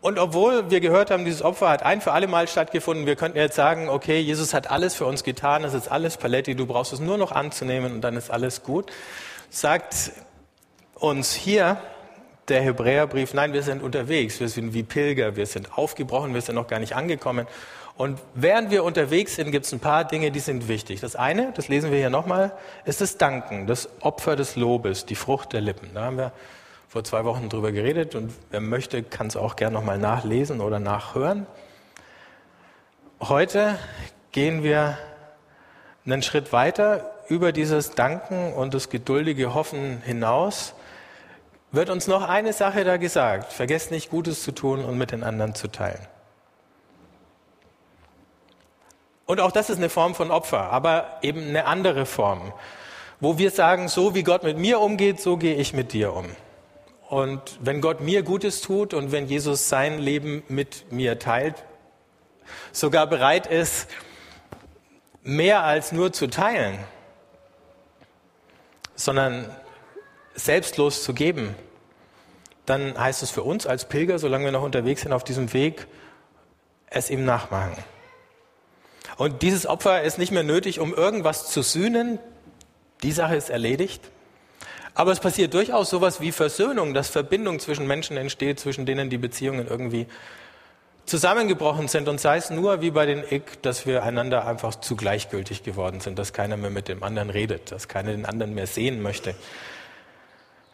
Und 0.00 0.20
obwohl 0.20 0.70
wir 0.70 0.78
gehört 0.78 1.10
haben, 1.10 1.24
dieses 1.24 1.42
Opfer 1.42 1.68
hat 1.68 1.82
ein 1.82 2.00
für 2.00 2.12
alle 2.12 2.28
Mal 2.28 2.46
stattgefunden, 2.46 3.06
wir 3.06 3.16
könnten 3.16 3.38
jetzt 3.38 3.56
sagen, 3.56 3.88
okay, 3.88 4.20
Jesus 4.20 4.54
hat 4.54 4.70
alles 4.70 4.94
für 4.94 5.04
uns 5.04 5.24
getan, 5.24 5.64
es 5.64 5.74
ist 5.74 5.88
alles 5.88 6.16
Paletti, 6.16 6.54
du 6.54 6.64
brauchst 6.64 6.92
es 6.92 7.00
nur 7.00 7.18
noch 7.18 7.32
anzunehmen 7.32 7.92
und 7.92 8.00
dann 8.00 8.14
ist 8.14 8.30
alles 8.30 8.62
gut, 8.62 8.92
sagt 9.50 10.12
uns 10.94 11.34
hier 11.34 11.76
der 12.48 12.62
Hebräerbrief, 12.62 13.34
nein, 13.34 13.52
wir 13.52 13.64
sind 13.64 13.82
unterwegs, 13.82 14.38
wir 14.38 14.48
sind 14.48 14.74
wie 14.74 14.84
Pilger, 14.84 15.34
wir 15.34 15.46
sind 15.46 15.76
aufgebrochen, 15.76 16.34
wir 16.34 16.40
sind 16.40 16.54
noch 16.54 16.68
gar 16.68 16.78
nicht 16.78 16.94
angekommen. 16.94 17.48
Und 18.00 18.18
während 18.32 18.70
wir 18.70 18.82
unterwegs 18.82 19.34
sind, 19.34 19.50
gibt 19.50 19.66
es 19.66 19.74
ein 19.74 19.78
paar 19.78 20.06
Dinge, 20.06 20.30
die 20.30 20.40
sind 20.40 20.68
wichtig. 20.68 21.00
Das 21.00 21.16
eine, 21.16 21.52
das 21.52 21.68
lesen 21.68 21.90
wir 21.90 21.98
hier 21.98 22.08
nochmal, 22.08 22.50
ist 22.86 23.02
das 23.02 23.18
Danken, 23.18 23.66
das 23.66 23.90
Opfer 24.00 24.36
des 24.36 24.56
Lobes, 24.56 25.04
die 25.04 25.14
Frucht 25.14 25.52
der 25.52 25.60
Lippen. 25.60 25.90
Da 25.92 26.04
haben 26.04 26.16
wir 26.16 26.32
vor 26.88 27.04
zwei 27.04 27.26
Wochen 27.26 27.50
drüber 27.50 27.72
geredet 27.72 28.14
und 28.14 28.32
wer 28.50 28.62
möchte, 28.62 29.02
kann 29.02 29.26
es 29.26 29.36
auch 29.36 29.54
gerne 29.54 29.74
nochmal 29.74 29.98
nachlesen 29.98 30.62
oder 30.62 30.78
nachhören. 30.78 31.46
Heute 33.20 33.78
gehen 34.32 34.62
wir 34.62 34.96
einen 36.06 36.22
Schritt 36.22 36.54
weiter 36.54 37.10
über 37.28 37.52
dieses 37.52 37.90
Danken 37.90 38.54
und 38.54 38.72
das 38.72 38.88
geduldige 38.88 39.52
Hoffen 39.52 40.00
hinaus. 40.06 40.72
Wird 41.70 41.90
uns 41.90 42.06
noch 42.06 42.26
eine 42.26 42.54
Sache 42.54 42.82
da 42.82 42.96
gesagt. 42.96 43.52
Vergesst 43.52 43.90
nicht, 43.90 44.08
Gutes 44.08 44.42
zu 44.42 44.52
tun 44.52 44.82
und 44.82 44.96
mit 44.96 45.10
den 45.10 45.22
anderen 45.22 45.54
zu 45.54 45.68
teilen. 45.68 46.00
Und 49.30 49.38
auch 49.38 49.52
das 49.52 49.70
ist 49.70 49.76
eine 49.76 49.90
Form 49.90 50.16
von 50.16 50.32
Opfer, 50.32 50.72
aber 50.72 51.18
eben 51.22 51.50
eine 51.50 51.66
andere 51.66 52.04
Form, 52.04 52.52
wo 53.20 53.38
wir 53.38 53.52
sagen, 53.52 53.86
so 53.86 54.12
wie 54.16 54.24
Gott 54.24 54.42
mit 54.42 54.58
mir 54.58 54.80
umgeht, 54.80 55.20
so 55.20 55.36
gehe 55.36 55.54
ich 55.54 55.72
mit 55.72 55.92
dir 55.92 56.14
um. 56.14 56.26
Und 57.08 57.40
wenn 57.60 57.80
Gott 57.80 58.00
mir 58.00 58.24
Gutes 58.24 58.60
tut 58.60 58.92
und 58.92 59.12
wenn 59.12 59.28
Jesus 59.28 59.68
sein 59.68 60.00
Leben 60.00 60.42
mit 60.48 60.90
mir 60.90 61.20
teilt, 61.20 61.54
sogar 62.72 63.06
bereit 63.06 63.46
ist, 63.46 63.86
mehr 65.22 65.62
als 65.62 65.92
nur 65.92 66.12
zu 66.12 66.26
teilen, 66.26 66.80
sondern 68.96 69.48
selbstlos 70.34 71.04
zu 71.04 71.14
geben, 71.14 71.54
dann 72.66 72.98
heißt 72.98 73.22
es 73.22 73.30
für 73.30 73.44
uns 73.44 73.64
als 73.64 73.88
Pilger, 73.88 74.18
solange 74.18 74.46
wir 74.46 74.52
noch 74.52 74.64
unterwegs 74.64 75.02
sind 75.02 75.12
auf 75.12 75.22
diesem 75.22 75.52
Weg, 75.52 75.86
es 76.86 77.10
ihm 77.10 77.24
nachmachen. 77.24 77.76
Und 79.20 79.42
dieses 79.42 79.66
Opfer 79.66 80.00
ist 80.00 80.16
nicht 80.16 80.32
mehr 80.32 80.44
nötig, 80.44 80.80
um 80.80 80.94
irgendwas 80.94 81.50
zu 81.50 81.60
sühnen. 81.60 82.18
Die 83.02 83.12
Sache 83.12 83.36
ist 83.36 83.50
erledigt. 83.50 84.00
Aber 84.94 85.12
es 85.12 85.20
passiert 85.20 85.52
durchaus 85.52 85.90
sowas 85.90 86.22
wie 86.22 86.32
Versöhnung, 86.32 86.94
dass 86.94 87.10
Verbindung 87.10 87.58
zwischen 87.58 87.86
Menschen 87.86 88.16
entsteht, 88.16 88.58
zwischen 88.58 88.86
denen 88.86 89.10
die 89.10 89.18
Beziehungen 89.18 89.68
irgendwie 89.68 90.06
zusammengebrochen 91.04 91.86
sind 91.88 92.08
und 92.08 92.18
sei 92.18 92.38
es 92.38 92.48
nur 92.48 92.80
wie 92.80 92.92
bei 92.92 93.04
den 93.04 93.22
Ick, 93.22 93.60
dass 93.60 93.84
wir 93.84 94.04
einander 94.04 94.46
einfach 94.46 94.76
zu 94.76 94.96
gleichgültig 94.96 95.64
geworden 95.64 96.00
sind, 96.00 96.18
dass 96.18 96.32
keiner 96.32 96.56
mehr 96.56 96.70
mit 96.70 96.88
dem 96.88 97.02
anderen 97.02 97.28
redet, 97.28 97.72
dass 97.72 97.88
keiner 97.88 98.12
den 98.12 98.24
anderen 98.24 98.54
mehr 98.54 98.66
sehen 98.66 99.02
möchte, 99.02 99.34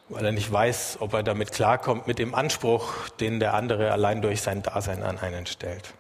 weil 0.09 0.25
er 0.25 0.31
nicht 0.31 0.53
weiß, 0.53 0.99
ob 1.01 1.15
er 1.15 1.25
damit 1.25 1.51
klarkommt 1.51 2.07
mit 2.07 2.21
dem 2.21 2.33
Anspruch, 2.33 3.09
den 3.19 3.41
der 3.41 3.55
andere 3.55 3.91
allein 3.91 4.23
durch 4.23 4.41
sein 4.41 4.63
Dasein 4.63 5.03
an 5.03 5.19
einen 5.19 5.47
stellt. 5.47 5.95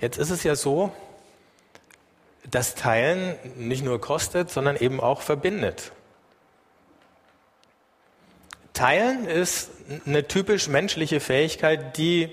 Jetzt 0.00 0.16
ist 0.18 0.30
es 0.30 0.42
ja 0.44 0.56
so, 0.56 0.92
dass 2.50 2.74
Teilen 2.74 3.36
nicht 3.56 3.84
nur 3.84 4.00
kostet, 4.00 4.50
sondern 4.50 4.76
eben 4.76 5.00
auch 5.00 5.20
verbindet. 5.20 5.92
Teilen 8.72 9.26
ist 9.26 9.70
eine 10.06 10.26
typisch 10.26 10.68
menschliche 10.68 11.20
Fähigkeit, 11.20 11.98
die 11.98 12.30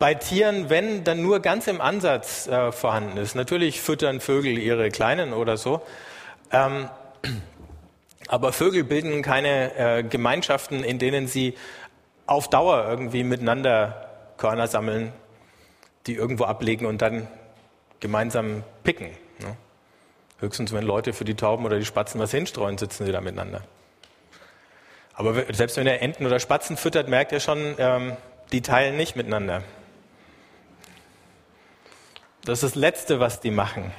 bei 0.00 0.14
Tieren, 0.14 0.68
wenn, 0.68 1.04
dann 1.04 1.22
nur 1.22 1.38
ganz 1.38 1.68
im 1.68 1.80
Ansatz 1.80 2.48
äh, 2.48 2.72
vorhanden 2.72 3.16
ist. 3.16 3.36
Natürlich 3.36 3.80
füttern 3.80 4.20
Vögel 4.20 4.58
ihre 4.58 4.88
Kleinen 4.88 5.32
oder 5.32 5.56
so. 5.56 5.82
Ähm, 6.50 6.88
aber 8.26 8.52
Vögel 8.52 8.82
bilden 8.82 9.22
keine 9.22 9.76
äh, 9.76 10.02
Gemeinschaften, 10.02 10.82
in 10.82 10.98
denen 10.98 11.28
sie 11.28 11.54
auf 12.26 12.50
Dauer 12.50 12.86
irgendwie 12.88 13.22
miteinander 13.22 14.08
Körner 14.38 14.66
sammeln, 14.66 15.12
die 16.06 16.14
irgendwo 16.14 16.44
ablegen 16.44 16.86
und 16.86 17.02
dann 17.02 17.28
gemeinsam 18.00 18.64
picken. 18.84 19.10
Ne? 19.38 19.56
Höchstens, 20.38 20.72
wenn 20.72 20.84
Leute 20.84 21.12
für 21.12 21.24
die 21.24 21.34
Tauben 21.34 21.64
oder 21.64 21.78
die 21.78 21.84
Spatzen 21.84 22.20
was 22.20 22.30
hinstreuen, 22.32 22.78
sitzen 22.78 23.06
sie 23.06 23.12
da 23.12 23.20
miteinander. 23.20 23.62
Aber 25.14 25.52
selbst 25.54 25.76
wenn 25.76 25.86
er 25.86 26.02
Enten 26.02 26.26
oder 26.26 26.40
Spatzen 26.40 26.76
füttert, 26.76 27.08
merkt 27.08 27.32
er 27.32 27.40
schon, 27.40 27.74
ähm, 27.78 28.16
die 28.50 28.62
teilen 28.62 28.96
nicht 28.96 29.14
miteinander. 29.14 29.62
Das 32.44 32.62
ist 32.62 32.72
das 32.72 32.74
Letzte, 32.74 33.20
was 33.20 33.40
die 33.40 33.52
machen. 33.52 33.92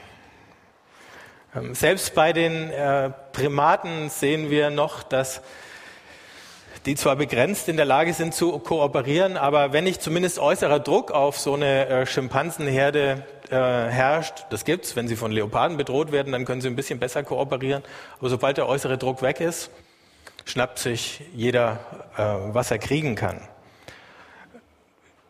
Ähm, 1.55 1.75
selbst 1.75 2.13
bei 2.13 2.33
den 2.33 2.71
äh, 2.71 3.11
Primaten 3.31 4.09
sehen 4.09 4.49
wir 4.49 4.69
noch, 4.69 5.03
dass 5.03 5.41
die 6.85 6.95
zwar 6.95 7.15
begrenzt 7.15 7.69
in 7.69 7.77
der 7.77 7.85
Lage 7.85 8.13
sind 8.13 8.33
zu 8.33 8.59
kooperieren, 8.59 9.37
aber 9.37 9.71
wenn 9.71 9.85
nicht 9.85 10.01
zumindest 10.01 10.39
äußerer 10.39 10.79
Druck 10.79 11.11
auf 11.11 11.39
so 11.39 11.53
eine 11.53 11.87
äh, 11.87 12.05
Schimpansenherde 12.05 13.25
äh, 13.49 13.55
herrscht, 13.55 14.45
das 14.49 14.65
gibt's, 14.65 14.95
wenn 14.95 15.07
sie 15.07 15.15
von 15.15 15.31
Leoparden 15.31 15.77
bedroht 15.77 16.11
werden, 16.11 16.33
dann 16.33 16.43
können 16.45 16.61
sie 16.61 16.67
ein 16.67 16.75
bisschen 16.75 16.99
besser 16.99 17.23
kooperieren. 17.23 17.83
Aber 18.19 18.29
sobald 18.29 18.57
der 18.57 18.67
äußere 18.67 18.97
Druck 18.97 19.21
weg 19.21 19.39
ist, 19.39 19.69
schnappt 20.45 20.79
sich 20.79 21.21
jeder, 21.33 21.79
äh, 22.17 22.53
was 22.53 22.69
er 22.69 22.79
kriegen 22.79 23.15
kann. 23.15 23.41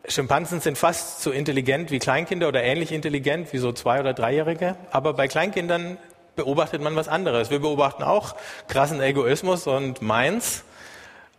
Schimpansen 0.06 0.60
sind 0.60 0.76
fast 0.76 1.22
so 1.22 1.30
intelligent 1.30 1.90
wie 1.90 1.98
Kleinkinder 1.98 2.48
oder 2.48 2.62
ähnlich 2.62 2.92
intelligent 2.92 3.52
wie 3.52 3.58
so 3.58 3.72
zwei- 3.72 4.00
oder 4.00 4.12
dreijährige. 4.12 4.76
Aber 4.90 5.14
bei 5.14 5.28
Kleinkindern 5.28 5.98
beobachtet 6.36 6.82
man 6.82 6.96
was 6.96 7.08
anderes. 7.08 7.50
Wir 7.50 7.60
beobachten 7.60 8.02
auch 8.02 8.34
krassen 8.68 9.00
Egoismus 9.00 9.66
und 9.66 10.02
Meins, 10.02 10.64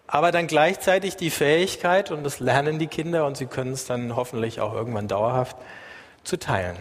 aber 0.07 0.31
dann 0.31 0.47
gleichzeitig 0.47 1.15
die 1.15 1.29
Fähigkeit, 1.29 2.11
und 2.11 2.23
das 2.23 2.39
lernen 2.39 2.79
die 2.79 2.87
Kinder 2.87 3.25
und 3.25 3.37
sie 3.37 3.47
können 3.47 3.71
es 3.71 3.85
dann 3.85 4.15
hoffentlich 4.15 4.61
auch 4.61 4.73
irgendwann 4.73 5.07
dauerhaft, 5.07 5.57
zu 6.23 6.37
teilen. 6.37 6.77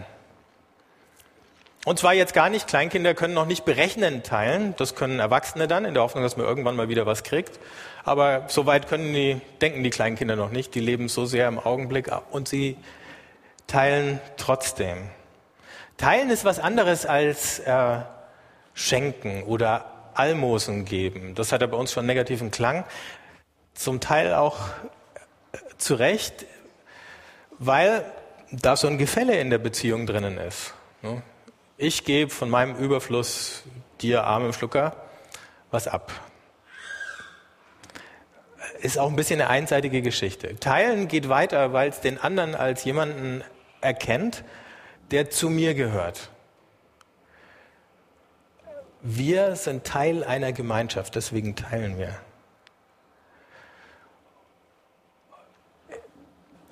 Und 1.85 1.99
zwar 1.99 2.15
jetzt 2.15 2.33
gar 2.33 2.49
nicht, 2.49 2.65
Kleinkinder 2.65 3.13
können 3.13 3.35
noch 3.35 3.45
nicht 3.45 3.63
berechnen 3.63 4.23
teilen, 4.23 4.73
das 4.77 4.95
können 4.95 5.19
Erwachsene 5.19 5.67
dann, 5.67 5.85
in 5.85 5.93
der 5.93 6.01
Hoffnung, 6.01 6.23
dass 6.23 6.35
man 6.35 6.47
irgendwann 6.47 6.75
mal 6.75 6.89
wieder 6.89 7.05
was 7.05 7.23
kriegt. 7.23 7.59
Aber 8.03 8.45
so 8.47 8.65
weit 8.65 8.87
können 8.87 9.13
die, 9.13 9.39
denken 9.61 9.83
die 9.83 9.91
Kleinkinder 9.91 10.35
noch 10.35 10.49
nicht, 10.49 10.73
die 10.73 10.79
leben 10.79 11.09
so 11.09 11.25
sehr 11.25 11.47
im 11.47 11.59
Augenblick 11.59 12.11
und 12.31 12.47
sie 12.47 12.77
teilen 13.67 14.19
trotzdem. 14.37 14.97
Teilen 15.97 16.31
ist 16.31 16.43
was 16.43 16.59
anderes 16.59 17.05
als 17.05 17.59
äh, 17.59 17.99
schenken 18.73 19.43
oder 19.43 19.85
Almosen 20.15 20.85
geben. 20.85 21.35
Das 21.35 21.51
hat 21.51 21.61
ja 21.61 21.67
bei 21.67 21.77
uns 21.77 21.91
schon 21.91 22.05
negativen 22.05 22.51
Klang. 22.51 22.85
Zum 23.73 23.99
Teil 23.99 24.33
auch 24.33 24.69
äh, 25.51 25.57
zu 25.77 25.95
Recht, 25.95 26.45
weil 27.59 28.05
da 28.51 28.75
so 28.75 28.87
ein 28.87 28.97
Gefälle 28.97 29.37
in 29.39 29.49
der 29.49 29.57
Beziehung 29.57 30.05
drinnen 30.05 30.37
ist. 30.37 30.73
Ne? 31.01 31.21
Ich 31.77 32.05
gebe 32.05 32.31
von 32.31 32.49
meinem 32.49 32.75
Überfluss 32.75 33.63
dir, 34.01 34.23
arme 34.23 34.53
Schlucker, 34.53 34.95
was 35.71 35.87
ab. 35.87 36.11
Ist 38.81 38.97
auch 38.97 39.09
ein 39.09 39.15
bisschen 39.15 39.41
eine 39.41 39.49
einseitige 39.49 40.01
Geschichte. 40.01 40.55
Teilen 40.59 41.07
geht 41.07 41.27
weiter, 41.27 41.73
weil 41.73 41.89
es 41.89 42.01
den 42.01 42.19
anderen 42.19 42.55
als 42.55 42.83
jemanden 42.83 43.43
erkennt, 43.81 44.43
der 45.11 45.29
zu 45.29 45.49
mir 45.49 45.73
gehört. 45.73 46.29
Wir 49.07 49.55
sind 49.55 49.85
Teil 49.85 50.23
einer 50.23 50.51
Gemeinschaft, 50.51 51.15
deswegen 51.15 51.55
teilen 51.55 51.99
wir. 51.99 52.15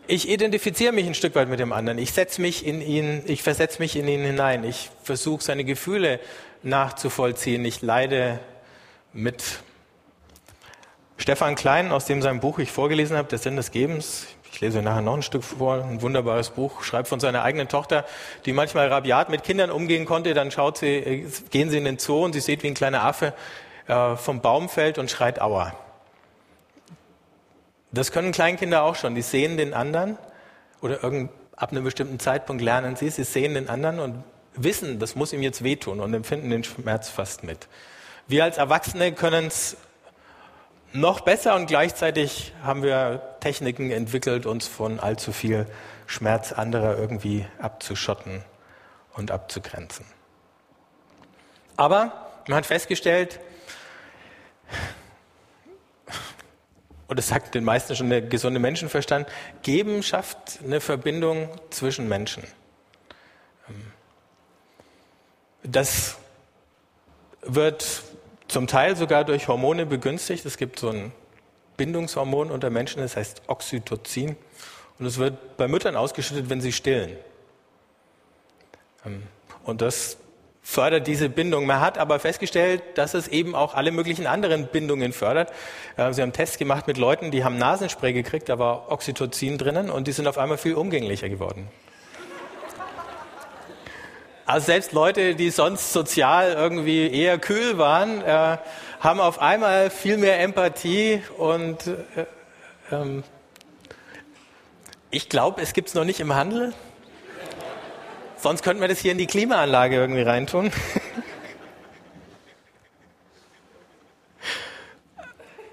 ich 0.08 0.30
identifiziere 0.30 0.92
mich 0.92 1.08
ein 1.08 1.16
Stück 1.16 1.36
weit 1.36 1.50
mit 1.50 1.60
dem 1.60 1.72
anderen. 1.72 1.98
Ich 1.98 2.12
setze 2.12 2.42
mich 2.42 2.66
in 2.66 2.82
ihn, 2.82 3.24
ich 3.26 3.42
versetze 3.42 3.80
mich 3.80 3.96
in 3.96 4.08
ihn 4.08 4.22
hinein. 4.22 4.64
Ich 4.64 4.90
versuche 5.04 5.44
seine 5.44 5.64
Gefühle 5.64 6.20
nachzuvollziehen. 6.62 7.64
Ich 7.66 7.82
leide 7.82 8.40
mit. 9.12 9.44
Stefan 11.18 11.56
Klein, 11.56 11.92
aus 11.92 12.06
dem 12.06 12.22
sein 12.22 12.40
Buch 12.42 12.60
ich 12.60 12.72
vorgelesen 12.72 13.16
habe, 13.16 13.30
Der 13.30 13.40
Sinn 13.40 13.56
des 13.56 13.72
Gebens. 13.72 14.28
Ich 14.54 14.62
lese 14.62 14.84
nachher 14.84 15.02
noch 15.02 15.16
ein 15.16 15.24
Stück 15.24 15.44
vor, 15.44 15.84
ein 15.84 16.04
wunderbares 16.04 16.52
Buch, 16.52 16.84
schreibt 16.84 17.08
von 17.08 17.20
seiner 17.20 17.42
eigenen 17.42 17.68
Tochter, 17.68 18.06
die 18.46 18.54
manchmal 18.54 18.88
rabiat 18.88 19.30
mit 19.30 19.44
Kindern 19.44 19.72
umgehen 19.72 20.06
konnte. 20.06 20.36
Dann 20.36 20.52
schaut 20.52 20.78
sie, 20.78 21.26
gehen 21.50 21.72
sie 21.72 21.80
in 21.80 21.86
den 21.86 21.98
Zoo 21.98 22.24
und 22.24 22.34
sie 22.34 22.40
sieht, 22.40 22.62
wie 22.62 22.68
ein 22.68 22.76
kleiner 22.76 23.04
Affe 23.04 23.34
äh, 23.88 24.16
vom 24.16 24.42
Baum 24.42 24.70
fällt 24.70 25.00
und 25.00 25.10
schreit 25.10 25.42
Aua. 25.42 25.74
Das 27.92 28.12
können 28.12 28.32
Kleinkinder 28.32 28.84
auch 28.84 28.96
schon. 28.96 29.16
Die 29.16 29.24
sehen 29.24 29.58
den 29.58 29.74
anderen 29.74 30.20
oder 30.82 31.04
irgend, 31.04 31.32
ab 31.56 31.72
einem 31.72 31.84
bestimmten 31.84 32.20
Zeitpunkt 32.20 32.62
lernen 32.62 32.96
sie, 32.96 33.10
sie 33.10 33.24
sehen 33.24 33.56
den 33.56 33.70
anderen 33.70 34.00
und 34.00 34.24
wissen, 34.56 35.00
das 35.00 35.16
muss 35.16 35.34
ihm 35.34 35.42
jetzt 35.42 35.64
wehtun 35.64 36.00
und 36.00 36.14
empfinden 36.14 36.52
den 36.52 36.64
Schmerz 36.64 37.10
fast 37.10 37.44
mit. 37.44 37.68
Wir 38.28 38.44
als 38.44 38.60
Erwachsene 38.60 39.14
können 39.14 39.48
es 39.48 39.78
noch 40.94 41.22
besser 41.22 41.56
und 41.56 41.66
gleichzeitig 41.66 42.54
haben 42.64 42.84
wir 42.84 43.38
Techniken 43.40 43.92
entwickelt, 43.92 44.46
uns 44.46 44.68
von 44.68 45.00
allzu 45.00 45.32
viel 45.32 45.66
Schmerz 46.06 46.52
anderer 46.52 46.98
irgendwie 46.98 47.46
abzuschotten 47.60 48.44
und 49.14 49.32
abzugrenzen. 49.32 50.06
Aber 51.76 52.30
man 52.48 52.58
hat 52.58 52.66
festgestellt, 52.66 53.40
und 57.08 57.18
das 57.18 57.28
sagt 57.28 57.56
den 57.56 57.64
meisten 57.64 57.96
schon 57.96 58.10
der 58.10 58.22
gesunde 58.22 58.60
Menschenverstand, 58.60 59.28
geben 59.64 60.04
schafft 60.04 60.60
eine 60.64 60.80
Verbindung 60.80 61.50
zwischen 61.72 62.08
Menschen. 62.08 62.44
Das 65.64 66.18
wird 67.42 68.04
zum 68.48 68.68
Teil 68.68 68.96
sogar 68.96 69.24
durch 69.24 69.48
Hormone 69.48 69.86
begünstigt. 69.86 70.46
Es 70.46 70.58
gibt 70.58 70.80
so 70.80 70.90
ein 70.90 71.12
Bindungshormon 71.78 72.52
unter 72.52 72.70
Menschen, 72.70 73.02
das 73.02 73.16
heißt 73.16 73.44
Oxytocin. 73.48 74.36
Und 75.00 75.06
es 75.06 75.18
wird 75.18 75.58
bei 75.58 75.68
Müttern 75.68 75.96
ausgeschüttet, 75.96 76.50
wenn 76.50 76.62
sie 76.62 76.72
stillen. 76.72 77.18
Und 79.64 79.82
das 79.82 80.18
fördert 80.62 81.08
diese 81.08 81.30
Bindung. 81.30 81.66
Man 81.66 81.82
hat 81.82 81.98
aber 81.98 82.20
festgestellt, 82.20 82.82
dass 82.96 83.16
es 83.16 83.28
eben 83.28 83.54
auch 83.56 83.74
alle 83.74 83.92
möglichen 83.92 84.28
anderen 84.28 84.68
Bindungen 84.68 85.12
fördert. 85.12 85.52
Sie 86.12 86.22
haben 86.22 86.32
Tests 86.32 86.58
gemacht 86.58 86.88
mit 86.88 86.98
Leuten, 86.98 87.32
die 87.32 87.44
haben 87.44 87.58
Nasenspray 87.58 88.14
gekriegt, 88.14 88.48
da 88.50 88.60
war 88.60 88.92
Oxytocin 88.92 89.58
drinnen 89.58 89.90
und 89.90 90.08
die 90.08 90.14
sind 90.14 90.28
auf 90.28 90.38
einmal 90.38 90.58
viel 90.58 90.76
umgänglicher 90.76 91.28
geworden. 91.28 91.68
Also 94.46 94.66
selbst 94.66 94.92
Leute, 94.92 95.36
die 95.36 95.52
sonst 95.52 95.94
sozial 95.94 96.52
irgendwie 96.52 97.10
eher 97.10 97.38
kühl 97.40 97.78
waren, 97.78 98.22
äh, 98.22 98.58
haben 99.00 99.22
auf 99.22 99.40
einmal 99.40 99.90
viel 99.90 100.18
mehr 100.18 100.42
Empathie 100.42 101.24
und 101.38 101.88
äh, 101.88 102.26
ähm, 102.92 103.24
ich 105.12 105.30
glaube, 105.30 105.62
es 105.62 105.72
gibt 105.72 105.88
es 105.88 105.94
noch 105.94 106.04
nicht 106.04 106.20
im 106.20 106.36
Handel. 106.36 106.74
Sonst 108.36 108.64
könnten 108.64 108.82
wir 108.82 108.90
das 108.90 109.00
hier 109.00 109.14
in 109.14 109.18
die 109.18 109.28
Klimaanlage 109.28 109.96
irgendwie 109.96 110.24
reintun. 110.24 110.74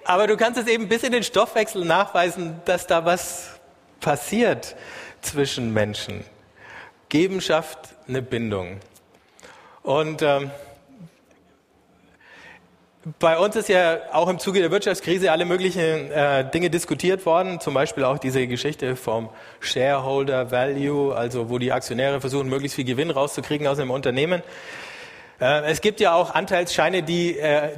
Aber 0.04 0.28
du 0.28 0.36
kannst 0.36 0.60
es 0.60 0.68
eben 0.68 0.88
bis 0.88 1.02
in 1.02 1.10
den 1.10 1.24
Stoffwechsel 1.24 1.84
nachweisen, 1.84 2.60
dass 2.66 2.86
da 2.86 3.04
was 3.04 3.58
passiert 3.98 4.76
zwischen 5.22 5.72
Menschen. 5.72 6.24
Geben 7.10 7.40
schafft 7.40 7.96
eine 8.08 8.22
Bindung. 8.22 8.78
Und 9.82 10.22
ähm, 10.22 10.50
bei 13.18 13.36
uns 13.36 13.56
ist 13.56 13.68
ja 13.68 13.98
auch 14.12 14.28
im 14.28 14.38
Zuge 14.38 14.60
der 14.60 14.70
Wirtschaftskrise 14.70 15.32
alle 15.32 15.44
möglichen 15.44 16.10
äh, 16.12 16.48
Dinge 16.48 16.70
diskutiert 16.70 17.26
worden, 17.26 17.58
zum 17.58 17.74
Beispiel 17.74 18.04
auch 18.04 18.18
diese 18.18 18.46
Geschichte 18.46 18.94
vom 18.94 19.28
Shareholder 19.58 20.50
Value, 20.52 21.14
also 21.14 21.50
wo 21.50 21.58
die 21.58 21.72
Aktionäre 21.72 22.20
versuchen, 22.20 22.48
möglichst 22.48 22.76
viel 22.76 22.84
Gewinn 22.84 23.10
rauszukriegen 23.10 23.66
aus 23.66 23.78
einem 23.78 23.90
Unternehmen. 23.90 24.42
Äh, 25.40 25.62
es 25.70 25.80
gibt 25.80 25.98
ja 25.98 26.14
auch 26.14 26.34
Anteilsscheine, 26.34 27.02
die 27.02 27.38
äh, 27.38 27.70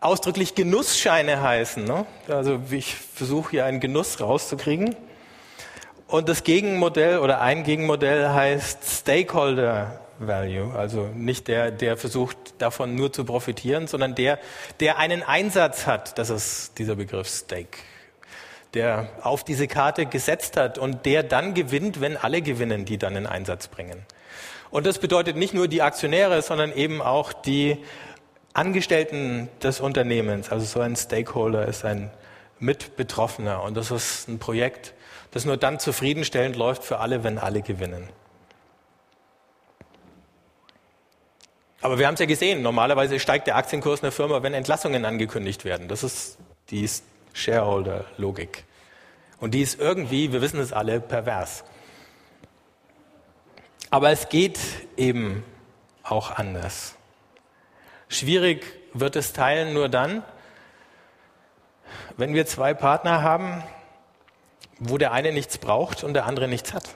ausdrücklich 0.00 0.54
Genussscheine 0.54 1.40
heißen. 1.40 1.84
Ne? 1.84 2.04
Also 2.28 2.60
ich 2.70 2.94
versuche 2.94 3.52
hier 3.52 3.64
einen 3.64 3.80
Genuss 3.80 4.20
rauszukriegen. 4.20 4.96
Und 6.10 6.28
das 6.28 6.42
Gegenmodell 6.42 7.20
oder 7.20 7.40
ein 7.40 7.62
Gegenmodell 7.62 8.30
heißt 8.30 8.78
Stakeholder 8.84 10.00
Value, 10.18 10.74
also 10.74 11.08
nicht 11.14 11.46
der, 11.46 11.70
der 11.70 11.96
versucht 11.96 12.36
davon 12.58 12.96
nur 12.96 13.12
zu 13.12 13.24
profitieren, 13.24 13.86
sondern 13.86 14.16
der, 14.16 14.40
der 14.80 14.98
einen 14.98 15.22
Einsatz 15.22 15.86
hat. 15.86 16.18
Das 16.18 16.28
ist 16.28 16.78
dieser 16.78 16.96
Begriff 16.96 17.28
Stake, 17.28 17.78
der 18.74 19.08
auf 19.22 19.44
diese 19.44 19.68
Karte 19.68 20.04
gesetzt 20.06 20.56
hat 20.56 20.78
und 20.78 21.06
der 21.06 21.22
dann 21.22 21.54
gewinnt, 21.54 22.00
wenn 22.00 22.16
alle 22.16 22.42
gewinnen, 22.42 22.84
die 22.84 22.98
dann 22.98 23.14
in 23.14 23.28
Einsatz 23.28 23.68
bringen. 23.68 24.04
Und 24.72 24.86
das 24.86 24.98
bedeutet 24.98 25.36
nicht 25.36 25.54
nur 25.54 25.68
die 25.68 25.80
Aktionäre, 25.80 26.42
sondern 26.42 26.72
eben 26.72 27.00
auch 27.00 27.32
die 27.32 27.78
Angestellten 28.52 29.48
des 29.62 29.78
Unternehmens. 29.78 30.50
Also 30.50 30.66
so 30.66 30.80
ein 30.80 30.96
Stakeholder 30.96 31.66
ist 31.66 31.84
ein 31.84 32.10
Mitbetroffener 32.58 33.62
und 33.62 33.76
das 33.76 33.92
ist 33.92 34.26
ein 34.28 34.40
Projekt, 34.40 34.92
das 35.30 35.44
nur 35.44 35.56
dann 35.56 35.78
zufriedenstellend 35.78 36.56
läuft 36.56 36.84
für 36.84 36.98
alle, 36.98 37.24
wenn 37.24 37.38
alle 37.38 37.62
gewinnen. 37.62 38.08
Aber 41.82 41.98
wir 41.98 42.06
haben 42.06 42.14
es 42.14 42.20
ja 42.20 42.26
gesehen, 42.26 42.62
normalerweise 42.62 43.18
steigt 43.18 43.46
der 43.46 43.56
Aktienkurs 43.56 44.02
einer 44.02 44.12
Firma, 44.12 44.42
wenn 44.42 44.52
Entlassungen 44.52 45.04
angekündigt 45.04 45.64
werden. 45.64 45.88
Das 45.88 46.02
ist 46.02 46.38
die 46.70 46.88
Shareholder-Logik. 47.32 48.64
Und 49.38 49.52
die 49.54 49.62
ist 49.62 49.80
irgendwie, 49.80 50.32
wir 50.32 50.42
wissen 50.42 50.60
es 50.60 50.72
alle, 50.72 51.00
pervers. 51.00 51.64
Aber 53.88 54.10
es 54.10 54.28
geht 54.28 54.58
eben 54.96 55.42
auch 56.02 56.32
anders. 56.32 56.94
Schwierig 58.08 58.64
wird 58.92 59.16
es 59.16 59.32
teilen 59.32 59.72
nur 59.72 59.88
dann, 59.88 60.22
wenn 62.16 62.34
wir 62.34 62.44
zwei 62.46 62.74
Partner 62.74 63.22
haben, 63.22 63.64
wo 64.80 64.98
der 64.98 65.12
eine 65.12 65.32
nichts 65.32 65.58
braucht 65.58 66.02
und 66.02 66.14
der 66.14 66.26
andere 66.26 66.48
nichts 66.48 66.74
hat. 66.74 66.88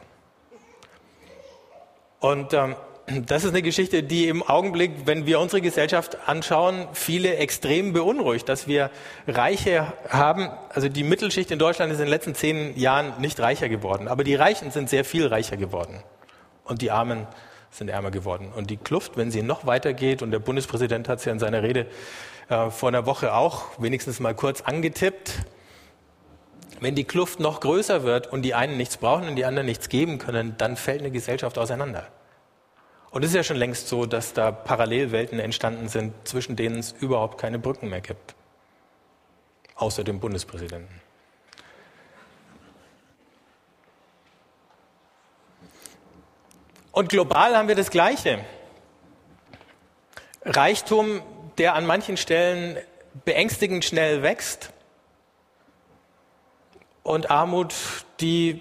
Und 2.19 2.53
ähm, 2.55 2.75
das 3.27 3.45
ist 3.45 3.51
eine 3.51 3.61
Geschichte, 3.61 4.03
die 4.03 4.29
im 4.29 4.43
Augenblick, 4.43 4.93
wenn 5.05 5.27
wir 5.27 5.39
unsere 5.39 5.61
Gesellschaft 5.61 6.17
anschauen, 6.27 6.89
viele 6.95 7.37
extrem 7.37 7.93
beunruhigt, 7.93 8.49
dass 8.49 8.67
wir 8.67 8.91
Reiche 9.29 9.93
haben. 10.09 10.49
Also 10.71 10.89
die 10.89 11.05
Mittelschicht 11.05 11.51
in 11.51 11.59
Deutschland 11.59 11.93
ist 11.93 11.99
in 11.99 12.07
den 12.07 12.11
letzten 12.11 12.35
zehn 12.35 12.77
Jahren 12.79 13.21
nicht 13.21 13.39
reicher 13.41 13.69
geworden, 13.69 14.09
aber 14.09 14.25
die 14.25 14.35
Reichen 14.35 14.71
sind 14.71 14.89
sehr 14.89 15.05
viel 15.05 15.27
reicher 15.27 15.59
geworden 15.59 16.03
und 16.65 16.81
die 16.81 16.91
Armen 16.91 17.27
sind 17.71 17.91
ärmer 17.91 18.11
geworden. 18.11 18.53
Und 18.57 18.71
die 18.71 18.79
Kluft, 18.79 19.19
wenn 19.19 19.31
sie 19.31 19.43
noch 19.43 19.67
weitergeht, 19.67 20.23
und 20.23 20.31
der 20.31 20.39
Bundespräsident 20.39 21.09
hat 21.09 21.19
es 21.19 21.27
ja 21.27 21.33
in 21.33 21.39
seiner 21.39 21.63
Rede 21.63 21.87
äh, 22.49 22.71
vor 22.71 22.89
einer 22.89 23.05
Woche 23.05 23.35
auch 23.35 23.65
wenigstens 23.79 24.19
mal 24.19 24.35
kurz 24.35 24.63
angetippt, 24.63 25.45
wenn 26.81 26.95
die 26.95 27.05
Kluft 27.05 27.41
noch 27.41 27.61
größer 27.61 28.03
wird 28.03 28.27
und 28.33 28.43
die 28.43 28.55
einen 28.55 28.77
nichts 28.77 28.97
brauchen 28.97 29.29
und 29.29 29.37
die 29.37 29.45
anderen 29.45 29.67
nichts 29.67 29.89
geben 29.89 30.19
können, 30.19 30.57
dann 30.59 30.77
fällt 30.77 31.01
eine 31.01 31.11
Gesellschaft 31.11 31.59
auseinander. 31.59 32.09
Und 33.11 33.23
es 33.23 33.31
ist 33.31 33.37
ja 33.37 33.45
schon 33.45 33.57
längst 33.57 33.89
so, 33.89 34.07
dass 34.07 34.33
da 34.33 34.51
Parallelwelten 34.51 35.39
entstanden 35.39 35.89
sind, 35.89 36.13
zwischen 36.27 36.57
denen 36.57 36.81
es 36.81 36.93
überhaupt 36.93 37.41
keine 37.41 37.59
Brücken 37.59 37.89
mehr 37.89 38.01
gibt. 38.01 38.35
Außer 39.77 40.03
dem 40.03 40.19
Bundespräsidenten. 40.19 41.01
Und 46.91 47.09
global 47.09 47.57
haben 47.57 47.69
wir 47.69 47.75
das 47.75 47.91
Gleiche. 47.91 48.45
Reichtum, 50.45 51.23
der 51.59 51.75
an 51.75 51.87
manchen 51.87 52.17
Stellen 52.17 52.77
beängstigend 53.25 53.85
schnell 53.85 54.23
wächst 54.23 54.74
und 57.05 57.31
Armut, 57.31 57.75
die 58.21 58.61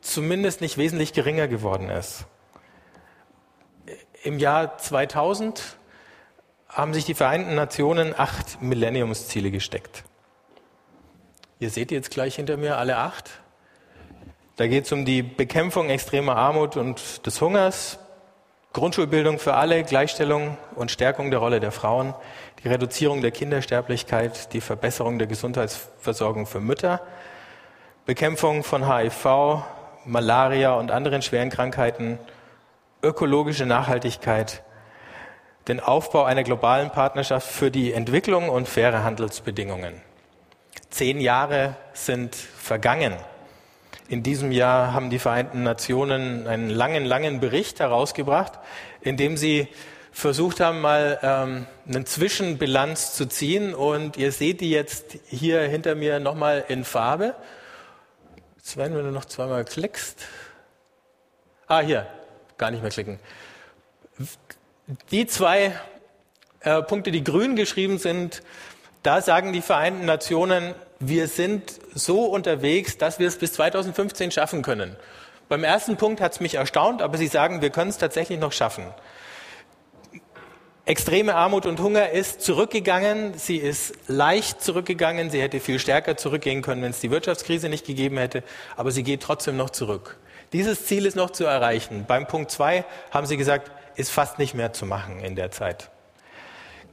zumindest 0.00 0.60
nicht 0.60 0.76
wesentlich 0.76 1.12
geringer 1.12 1.46
geworden 1.46 1.88
ist. 1.88 2.24
Im 4.24 4.38
Jahr 4.38 4.78
2000 4.78 5.76
haben 6.68 6.94
sich 6.94 7.04
die 7.04 7.14
Vereinten 7.14 7.54
Nationen 7.54 8.14
acht 8.18 8.60
Millenniumsziele 8.60 9.50
gesteckt. 9.50 10.04
Ihr 11.60 11.70
seht 11.70 11.92
jetzt 11.92 12.10
gleich 12.10 12.36
hinter 12.36 12.56
mir 12.56 12.78
alle 12.78 12.96
acht. 12.96 13.30
Da 14.56 14.66
geht 14.66 14.86
es 14.86 14.92
um 14.92 15.04
die 15.04 15.22
Bekämpfung 15.22 15.90
extremer 15.90 16.36
Armut 16.36 16.76
und 16.76 17.24
des 17.26 17.40
Hungers, 17.40 17.98
Grundschulbildung 18.72 19.38
für 19.38 19.54
alle, 19.54 19.84
Gleichstellung 19.84 20.56
und 20.76 20.90
Stärkung 20.90 21.30
der 21.30 21.40
Rolle 21.40 21.60
der 21.60 21.72
Frauen, 21.72 22.14
die 22.62 22.68
Reduzierung 22.68 23.20
der 23.20 23.32
Kindersterblichkeit, 23.32 24.52
die 24.54 24.62
Verbesserung 24.62 25.18
der 25.18 25.26
Gesundheitsversorgung 25.26 26.46
für 26.46 26.60
Mütter, 26.60 27.00
Bekämpfung 28.04 28.64
von 28.64 28.92
HIV, 28.92 29.62
Malaria 30.06 30.74
und 30.74 30.90
anderen 30.90 31.22
schweren 31.22 31.50
Krankheiten 31.50 32.18
ökologische 33.00 33.64
Nachhaltigkeit, 33.64 34.64
den 35.68 35.78
Aufbau 35.78 36.24
einer 36.24 36.42
globalen 36.42 36.90
Partnerschaft 36.90 37.46
für 37.46 37.70
die 37.70 37.92
Entwicklung 37.92 38.48
und 38.48 38.68
faire 38.68 39.04
Handelsbedingungen. 39.04 39.94
Zehn 40.90 41.20
Jahre 41.20 41.76
sind 41.92 42.34
vergangen. 42.34 43.14
In 44.08 44.24
diesem 44.24 44.50
Jahr 44.50 44.92
haben 44.92 45.08
die 45.08 45.20
Vereinten 45.20 45.62
Nationen 45.62 46.48
einen 46.48 46.70
langen, 46.70 47.04
langen 47.04 47.38
Bericht 47.38 47.78
herausgebracht, 47.78 48.58
in 49.00 49.16
dem 49.16 49.36
sie 49.36 49.68
versucht 50.10 50.58
haben, 50.58 50.80
mal 50.80 51.20
ähm, 51.22 51.66
eine 51.88 52.04
Zwischenbilanz 52.04 53.14
zu 53.14 53.26
ziehen. 53.26 53.76
Und 53.76 54.16
ihr 54.16 54.32
seht 54.32 54.60
die 54.60 54.70
jetzt 54.70 55.18
hier 55.28 55.62
hinter 55.62 55.94
mir 55.94 56.18
nochmal 56.18 56.64
in 56.66 56.84
Farbe. 56.84 57.36
Sven, 58.64 58.94
wenn 58.94 59.04
du 59.04 59.10
noch 59.10 59.24
zweimal 59.24 59.64
klickst. 59.64 60.24
Ah, 61.66 61.80
hier, 61.80 62.06
gar 62.58 62.70
nicht 62.70 62.80
mehr 62.80 62.92
klicken. 62.92 63.18
Die 65.10 65.26
zwei 65.26 65.72
äh, 66.60 66.80
Punkte, 66.82 67.10
die 67.10 67.24
grün 67.24 67.56
geschrieben 67.56 67.98
sind, 67.98 68.42
da 69.02 69.20
sagen 69.20 69.52
die 69.52 69.62
Vereinten 69.62 70.04
Nationen, 70.04 70.76
wir 71.00 71.26
sind 71.26 71.80
so 71.92 72.26
unterwegs, 72.26 72.98
dass 72.98 73.18
wir 73.18 73.26
es 73.26 73.36
bis 73.36 73.54
2015 73.54 74.30
schaffen 74.30 74.62
können. 74.62 74.96
Beim 75.48 75.64
ersten 75.64 75.96
Punkt 75.96 76.20
hat 76.20 76.32
es 76.32 76.40
mich 76.40 76.54
erstaunt, 76.54 77.02
aber 77.02 77.18
sie 77.18 77.26
sagen, 77.26 77.62
wir 77.62 77.70
können 77.70 77.90
es 77.90 77.98
tatsächlich 77.98 78.38
noch 78.38 78.52
schaffen. 78.52 78.86
Extreme 80.84 81.36
Armut 81.36 81.64
und 81.66 81.78
Hunger 81.78 82.10
ist 82.10 82.40
zurückgegangen. 82.40 83.34
Sie 83.38 83.56
ist 83.56 83.94
leicht 84.08 84.60
zurückgegangen. 84.60 85.30
Sie 85.30 85.40
hätte 85.40 85.60
viel 85.60 85.78
stärker 85.78 86.16
zurückgehen 86.16 86.60
können, 86.60 86.82
wenn 86.82 86.90
es 86.90 86.98
die 86.98 87.12
Wirtschaftskrise 87.12 87.68
nicht 87.68 87.86
gegeben 87.86 88.18
hätte. 88.18 88.42
Aber 88.76 88.90
sie 88.90 89.04
geht 89.04 89.22
trotzdem 89.22 89.56
noch 89.56 89.70
zurück. 89.70 90.18
Dieses 90.52 90.84
Ziel 90.86 91.06
ist 91.06 91.14
noch 91.14 91.30
zu 91.30 91.44
erreichen. 91.44 92.04
Beim 92.08 92.26
Punkt 92.26 92.50
zwei 92.50 92.84
haben 93.12 93.28
Sie 93.28 93.36
gesagt, 93.36 93.70
ist 93.94 94.10
fast 94.10 94.40
nicht 94.40 94.54
mehr 94.54 94.72
zu 94.72 94.84
machen 94.84 95.20
in 95.20 95.36
der 95.36 95.52
Zeit. 95.52 95.90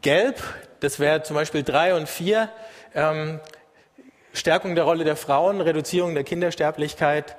Gelb, 0.03 0.41
das 0.81 0.99
wäre 0.99 1.23
zum 1.23 1.35
Beispiel 1.35 1.63
drei 1.63 1.95
und 1.95 2.07
vier, 2.07 2.49
ähm, 2.93 3.39
Stärkung 4.33 4.75
der 4.75 4.83
Rolle 4.83 5.03
der 5.03 5.15
Frauen, 5.15 5.61
Reduzierung 5.61 6.13
der 6.13 6.23
Kindersterblichkeit, 6.23 7.37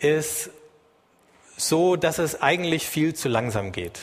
ist 0.00 0.50
so, 1.56 1.96
dass 1.96 2.18
es 2.18 2.42
eigentlich 2.42 2.86
viel 2.86 3.14
zu 3.14 3.28
langsam 3.28 3.72
geht. 3.72 3.98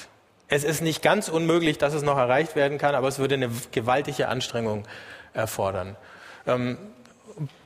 Es 0.48 0.64
ist 0.64 0.82
nicht 0.82 1.02
ganz 1.02 1.28
unmöglich, 1.28 1.78
dass 1.78 1.94
es 1.94 2.04
noch 2.04 2.18
erreicht 2.18 2.56
werden 2.56 2.78
kann, 2.78 2.94
aber 2.94 3.08
es 3.08 3.18
würde 3.18 3.36
eine 3.36 3.50
gewaltige 3.72 4.28
Anstrengung 4.28 4.86
erfordern. 5.34 5.96
Ähm, 6.46 6.78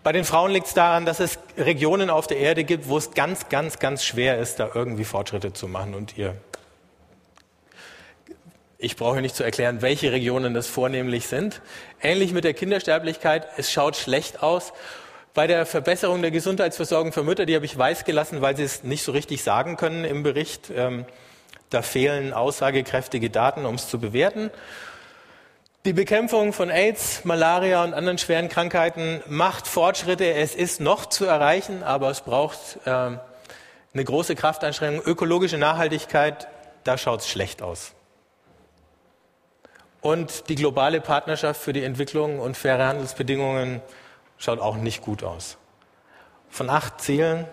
bei 0.01 0.11
den 0.11 0.23
Frauen 0.23 0.51
liegt 0.51 0.67
es 0.67 0.73
daran, 0.73 1.05
dass 1.05 1.19
es 1.19 1.37
Regionen 1.57 2.09
auf 2.09 2.25
der 2.25 2.37
Erde 2.37 2.63
gibt, 2.63 2.87
wo 2.87 2.97
es 2.97 3.11
ganz, 3.11 3.49
ganz, 3.49 3.79
ganz 3.79 4.03
schwer 4.03 4.39
ist, 4.39 4.59
da 4.59 4.69
irgendwie 4.73 5.03
Fortschritte 5.03 5.53
zu 5.53 5.67
machen. 5.67 5.93
Und 5.93 6.17
ihr, 6.17 6.35
ich 8.77 8.95
brauche 8.95 9.21
nicht 9.21 9.35
zu 9.35 9.43
erklären, 9.43 9.81
welche 9.81 10.11
Regionen 10.11 10.53
das 10.53 10.67
vornehmlich 10.67 11.27
sind. 11.27 11.61
Ähnlich 12.01 12.31
mit 12.31 12.45
der 12.45 12.53
Kindersterblichkeit, 12.53 13.47
es 13.57 13.71
schaut 13.71 13.95
schlecht 13.95 14.41
aus. 14.41 14.73
Bei 15.35 15.45
der 15.45 15.67
Verbesserung 15.67 16.21
der 16.21 16.31
Gesundheitsversorgung 16.31 17.11
für 17.13 17.23
Mütter, 17.23 17.45
die 17.45 17.55
habe 17.55 17.65
ich 17.65 17.77
weiß 17.77 18.05
gelassen, 18.05 18.41
weil 18.41 18.57
sie 18.57 18.63
es 18.63 18.83
nicht 18.83 19.03
so 19.03 19.11
richtig 19.11 19.43
sagen 19.43 19.77
können 19.77 20.03
im 20.03 20.23
Bericht. 20.23 20.71
Ähm, 20.75 21.05
da 21.69 21.81
fehlen 21.81 22.33
aussagekräftige 22.33 23.29
Daten, 23.29 23.65
um 23.65 23.75
es 23.75 23.89
zu 23.89 23.99
bewerten. 23.99 24.51
Die 25.85 25.93
Bekämpfung 25.93 26.51
von 26.51 26.69
AIDS, 26.69 27.23
Malaria 27.23 27.83
und 27.83 27.93
anderen 27.93 28.17
schweren 28.17 28.49
Krankheiten 28.49 29.23
macht 29.27 29.65
Fortschritte. 29.65 30.33
Es 30.33 30.53
ist 30.53 30.81
noch 30.81 31.05
zu 31.05 31.25
erreichen, 31.25 31.83
aber 31.83 32.09
es 32.09 32.21
braucht 32.21 32.79
äh, 32.85 32.89
eine 32.89 33.19
große 33.93 34.35
Kraftanstrengung. 34.35 35.01
Ökologische 35.05 35.57
Nachhaltigkeit, 35.57 36.47
da 36.83 36.97
schaut 36.97 37.21
es 37.21 37.29
schlecht 37.29 37.61
aus. 37.61 37.93
Und 40.01 40.49
die 40.49 40.55
globale 40.55 41.01
Partnerschaft 41.01 41.61
für 41.61 41.73
die 41.73 41.83
Entwicklung 41.83 42.39
und 42.39 42.57
faire 42.57 42.87
Handelsbedingungen 42.87 43.81
schaut 44.37 44.59
auch 44.59 44.75
nicht 44.75 45.01
gut 45.01 45.23
aus. 45.23 45.57
Von 46.49 46.69
acht 46.69 46.99
Zielen, 47.01 47.45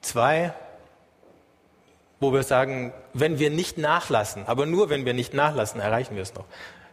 zwei, 0.00 0.52
wo 2.20 2.32
wir 2.32 2.42
sagen, 2.42 2.92
wenn 3.14 3.38
wir 3.38 3.50
nicht 3.50 3.78
nachlassen, 3.78 4.44
aber 4.46 4.66
nur 4.66 4.90
wenn 4.90 5.04
wir 5.04 5.14
nicht 5.14 5.34
nachlassen, 5.34 5.80
erreichen 5.80 6.16
wir 6.16 6.22
es 6.22 6.34
noch 6.34 6.46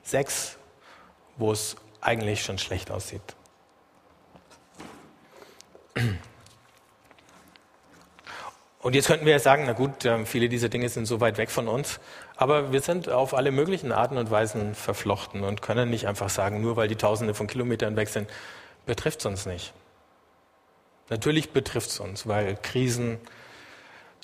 sechs, 0.04 0.58
wo 1.38 1.52
es 1.52 1.76
eigentlich 2.02 2.44
schon 2.44 2.58
schlecht 2.58 2.92
aussieht. 2.92 3.36
Und 8.86 8.94
jetzt 8.94 9.08
könnten 9.08 9.26
wir 9.26 9.32
ja 9.32 9.40
sagen, 9.40 9.64
na 9.66 9.74
gut, 9.74 10.06
ähm, 10.06 10.28
viele 10.28 10.48
dieser 10.48 10.70
Dinge 10.70 10.90
sind 10.90 11.08
so 11.08 11.20
weit 11.20 11.40
weg 11.40 11.50
von 11.50 11.68
uns, 11.68 12.00
aber 12.36 12.72
wir 12.72 12.82
sind 12.82 13.10
auf 13.10 13.34
alle 13.34 13.50
möglichen 13.52 13.92
Arten 13.92 14.18
und 14.18 14.30
Weisen 14.30 14.76
verflochten 14.76 15.44
und 15.44 15.64
können 15.64 15.90
nicht 15.90 16.08
einfach 16.08 16.30
sagen, 16.30 16.62
nur 16.62 16.76
weil 16.76 16.88
die 16.88 16.96
Tausende 16.96 17.34
von 17.34 17.48
Kilometern 17.48 17.96
weg 17.96 18.10
sind, 18.10 18.30
betrifft 18.86 19.22
es 19.22 19.26
uns 19.26 19.48
nicht. 19.48 19.74
Natürlich 21.10 21.50
betrifft 21.50 21.90
es 21.90 22.00
uns, 22.00 22.28
weil 22.28 22.58
Krisen 22.62 23.18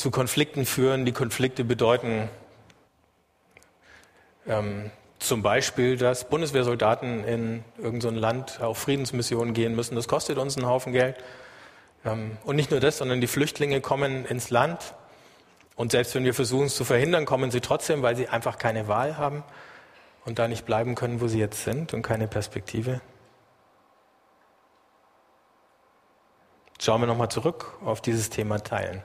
zu 0.02 0.10
Konflikten 0.10 0.66
führen, 0.66 1.06
die 1.06 1.12
Konflikte 1.12 1.64
bedeuten 1.64 2.28
ähm, 4.48 4.90
zum 5.20 5.44
Beispiel, 5.44 5.98
dass 5.98 6.28
Bundeswehrsoldaten 6.28 7.24
in 7.24 7.64
irgendein 7.78 8.16
Land 8.16 8.62
auf 8.62 8.80
Friedensmissionen 8.80 9.54
gehen 9.54 9.76
müssen. 9.76 9.96
Das 9.96 10.08
kostet 10.08 10.40
uns 10.40 10.58
einen 10.58 10.66
Haufen 10.66 10.92
Geld. 10.92 11.18
Ähm, 12.04 12.38
und 12.44 12.56
nicht 12.56 12.72
nur 12.72 12.80
das, 12.80 12.98
sondern 12.98 13.22
die 13.22 13.28
Flüchtlinge 13.28 13.80
kommen 13.82 14.26
ins 14.26 14.50
Land. 14.50 14.96
Und 15.76 15.92
selbst 15.92 16.16
wenn 16.16 16.24
wir 16.24 16.34
versuchen 16.34 16.66
es 16.66 16.76
zu 16.76 16.84
verhindern, 16.84 17.26
kommen 17.26 17.52
sie 17.52 17.62
trotzdem, 17.62 18.02
weil 18.02 18.16
sie 18.16 18.28
einfach 18.28 18.58
keine 18.58 18.88
Wahl 18.88 19.18
haben 19.18 19.44
und 20.26 20.40
da 20.40 20.48
nicht 20.48 20.66
bleiben 20.66 20.96
können, 20.96 21.22
wo 21.22 21.28
sie 21.28 21.40
jetzt 21.40 21.64
sind 21.64 21.94
und 21.94 22.02
keine 22.02 22.28
Perspektive. 22.28 23.02
Schauen 26.80 27.02
wir 27.02 27.08
nochmal 27.08 27.30
zurück 27.30 27.78
auf 27.86 28.02
dieses 28.02 28.32
Thema 28.32 28.58
Teilen. 28.58 29.04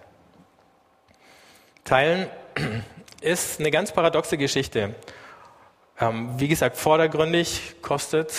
Teilen 1.87 2.27
ist 3.21 3.61
eine 3.61 3.71
ganz 3.71 3.93
paradoxe 3.93 4.37
Geschichte. 4.37 4.97
Ähm, 6.01 6.31
wie 6.37 6.49
gesagt, 6.49 6.77
vordergründig 6.77 7.77
kostet 7.81 8.35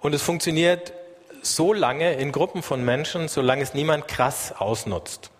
und 0.00 0.14
es 0.14 0.22
funktioniert 0.22 0.94
so 1.42 1.74
lange 1.74 2.14
in 2.14 2.32
Gruppen 2.32 2.62
von 2.62 2.82
Menschen, 2.82 3.28
solange 3.28 3.62
es 3.62 3.74
niemand 3.74 4.08
krass 4.08 4.54
ausnutzt. 4.58 5.30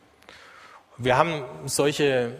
Wir 0.98 1.16
haben 1.16 1.44
solche 1.64 2.32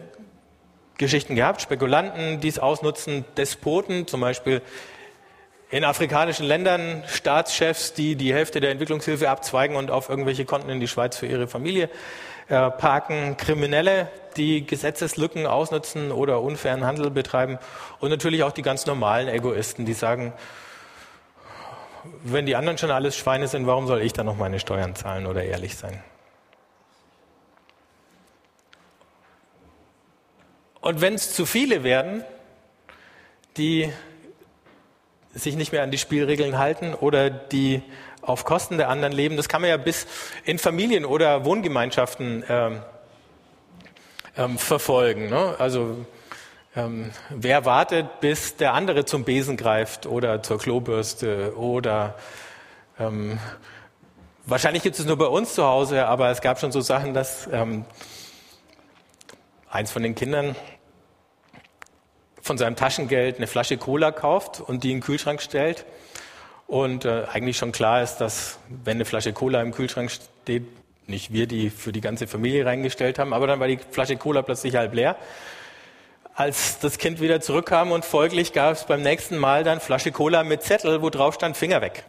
Geschichten 0.99 1.35
gehabt, 1.35 1.63
Spekulanten, 1.63 2.39
die 2.39 2.47
es 2.47 2.59
ausnutzen, 2.59 3.25
Despoten, 3.37 4.05
zum 4.05 4.21
Beispiel 4.21 4.61
in 5.71 5.83
afrikanischen 5.83 6.45
Ländern 6.45 7.03
Staatschefs, 7.07 7.93
die 7.93 8.15
die 8.15 8.35
Hälfte 8.35 8.61
der 8.61 8.69
Entwicklungshilfe 8.69 9.29
abzweigen 9.29 9.75
und 9.75 9.89
auf 9.89 10.09
irgendwelche 10.09 10.45
Konten 10.45 10.69
in 10.69 10.79
die 10.79 10.87
Schweiz 10.87 11.17
für 11.17 11.25
ihre 11.25 11.47
Familie 11.47 11.89
äh, 12.49 12.71
parken, 12.71 13.37
Kriminelle, 13.37 14.09
die 14.37 14.65
Gesetzeslücken 14.65 15.45
ausnutzen 15.45 16.11
oder 16.11 16.41
unfairen 16.41 16.85
Handel 16.85 17.09
betreiben 17.09 17.57
und 17.99 18.09
natürlich 18.09 18.43
auch 18.43 18.51
die 18.51 18.61
ganz 18.61 18.85
normalen 18.85 19.27
Egoisten, 19.27 19.85
die 19.85 19.93
sagen, 19.93 20.33
wenn 22.23 22.45
die 22.45 22.55
anderen 22.55 22.77
schon 22.77 22.91
alles 22.91 23.17
Schweine 23.17 23.47
sind, 23.47 23.67
warum 23.67 23.87
soll 23.87 24.01
ich 24.01 24.13
dann 24.13 24.25
noch 24.25 24.37
meine 24.37 24.59
Steuern 24.59 24.95
zahlen 24.95 25.25
oder 25.25 25.43
ehrlich 25.43 25.75
sein? 25.75 26.01
Und 30.79 31.01
wenn 31.01 31.15
es 31.15 31.33
zu 31.33 31.45
viele 31.45 31.83
werden, 31.83 32.23
die 33.57 33.91
sich 35.33 35.55
nicht 35.55 35.71
mehr 35.71 35.83
an 35.83 35.91
die 35.91 35.97
Spielregeln 35.97 36.57
halten 36.57 36.93
oder 36.93 37.29
die 37.29 37.81
auf 38.27 38.45
Kosten 38.45 38.77
der 38.77 38.89
anderen 38.89 39.13
leben. 39.13 39.37
Das 39.37 39.49
kann 39.49 39.61
man 39.61 39.69
ja 39.69 39.77
bis 39.77 40.05
in 40.43 40.59
Familien 40.59 41.05
oder 41.05 41.45
Wohngemeinschaften 41.45 42.43
ähm, 42.47 42.81
ähm, 44.37 44.57
verfolgen. 44.57 45.29
Ne? 45.29 45.55
Also 45.57 46.05
ähm, 46.75 47.11
wer 47.29 47.65
wartet, 47.65 48.19
bis 48.19 48.57
der 48.57 48.73
andere 48.73 49.05
zum 49.05 49.23
Besen 49.23 49.57
greift 49.57 50.05
oder 50.05 50.43
zur 50.43 50.59
Klobürste 50.59 51.57
oder 51.57 52.15
ähm, 52.99 53.39
wahrscheinlich 54.45 54.83
gibt 54.83 54.99
es 54.99 55.05
nur 55.05 55.17
bei 55.17 55.25
uns 55.25 55.55
zu 55.55 55.63
Hause, 55.63 56.05
aber 56.05 56.29
es 56.29 56.41
gab 56.41 56.59
schon 56.59 56.71
so 56.71 56.81
Sachen, 56.81 57.13
dass 57.13 57.47
ähm, 57.51 57.85
eins 59.69 59.91
von 59.91 60.03
den 60.03 60.15
Kindern 60.15 60.55
von 62.41 62.57
seinem 62.57 62.75
Taschengeld 62.75 63.37
eine 63.37 63.47
Flasche 63.47 63.77
Cola 63.77 64.11
kauft 64.11 64.61
und 64.61 64.83
die 64.83 64.91
in 64.91 64.97
den 64.97 65.03
Kühlschrank 65.03 65.41
stellt. 65.41 65.85
Und 66.67 67.05
äh, 67.05 67.23
eigentlich 67.31 67.57
schon 67.57 67.71
klar 67.71 68.03
ist, 68.03 68.17
dass 68.17 68.59
wenn 68.83 68.97
eine 68.97 69.05
Flasche 69.05 69.31
Cola 69.31 69.61
im 69.61 69.71
Kühlschrank 69.71 70.11
steht, 70.11 70.63
nicht 71.07 71.31
wir 71.31 71.47
die 71.47 71.69
für 71.69 71.93
die 71.93 72.01
ganze 72.01 72.27
Familie 72.27 72.65
reingestellt 72.65 73.17
haben, 73.19 73.33
aber 73.33 73.47
dann 73.47 73.61
war 73.61 73.67
die 73.67 73.79
Flasche 73.91 74.17
Cola 74.17 74.41
plötzlich 74.41 74.75
halb 74.75 74.93
leer. 74.93 75.15
Als 76.35 76.79
das 76.79 76.97
Kind 76.97 77.21
wieder 77.21 77.39
zurückkam 77.39 77.91
und 77.91 78.03
folglich 78.03 78.51
gab 78.51 78.73
es 78.73 78.83
beim 78.83 79.01
nächsten 79.01 79.37
Mal 79.37 79.63
dann 79.63 79.79
Flasche 79.79 80.11
Cola 80.11 80.43
mit 80.43 80.61
Zettel, 80.61 81.01
wo 81.01 81.09
drauf 81.09 81.35
stand 81.35 81.55
Finger 81.55 81.81
weg. 81.81 82.03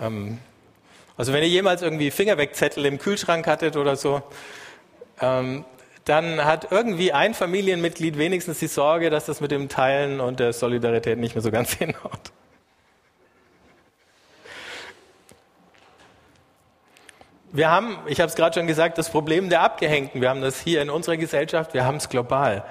Ähm, 0.00 0.38
also 1.18 1.34
wenn 1.34 1.42
ihr 1.42 1.48
jemals 1.48 1.82
irgendwie 1.82 2.10
Finger 2.10 2.38
weg 2.38 2.56
Zettel 2.56 2.86
im 2.86 2.98
Kühlschrank 2.98 3.46
hattet 3.46 3.76
oder 3.76 3.94
so, 3.94 4.22
ähm, 5.20 5.64
dann 6.06 6.44
hat 6.44 6.70
irgendwie 6.70 7.12
ein 7.12 7.34
Familienmitglied 7.34 8.16
wenigstens 8.16 8.60
die 8.60 8.68
Sorge, 8.68 9.10
dass 9.10 9.26
das 9.26 9.40
mit 9.40 9.50
dem 9.50 9.68
Teilen 9.68 10.20
und 10.20 10.38
der 10.38 10.52
Solidarität 10.52 11.18
nicht 11.18 11.34
mehr 11.34 11.42
so 11.42 11.50
ganz 11.50 11.72
hinhaut. 11.74 12.32
Wir 17.50 17.70
haben, 17.70 17.98
ich 18.06 18.20
habe 18.20 18.28
es 18.28 18.36
gerade 18.36 18.54
schon 18.58 18.68
gesagt, 18.68 18.98
das 18.98 19.10
Problem 19.10 19.48
der 19.48 19.62
Abgehängten. 19.62 20.20
Wir 20.20 20.28
haben 20.28 20.42
das 20.42 20.60
hier 20.60 20.80
in 20.80 20.90
unserer 20.90 21.16
Gesellschaft, 21.16 21.74
wir 21.74 21.84
haben 21.84 21.96
es 21.96 22.08
global. 22.08 22.64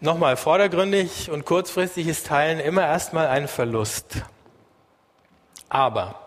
Nochmal, 0.00 0.36
vordergründig 0.36 1.30
und 1.30 1.44
kurzfristig 1.44 2.08
ist 2.08 2.26
Teilen 2.26 2.58
immer 2.58 2.82
erstmal 2.82 3.28
ein 3.28 3.46
Verlust. 3.46 4.24
Aber 5.68 6.20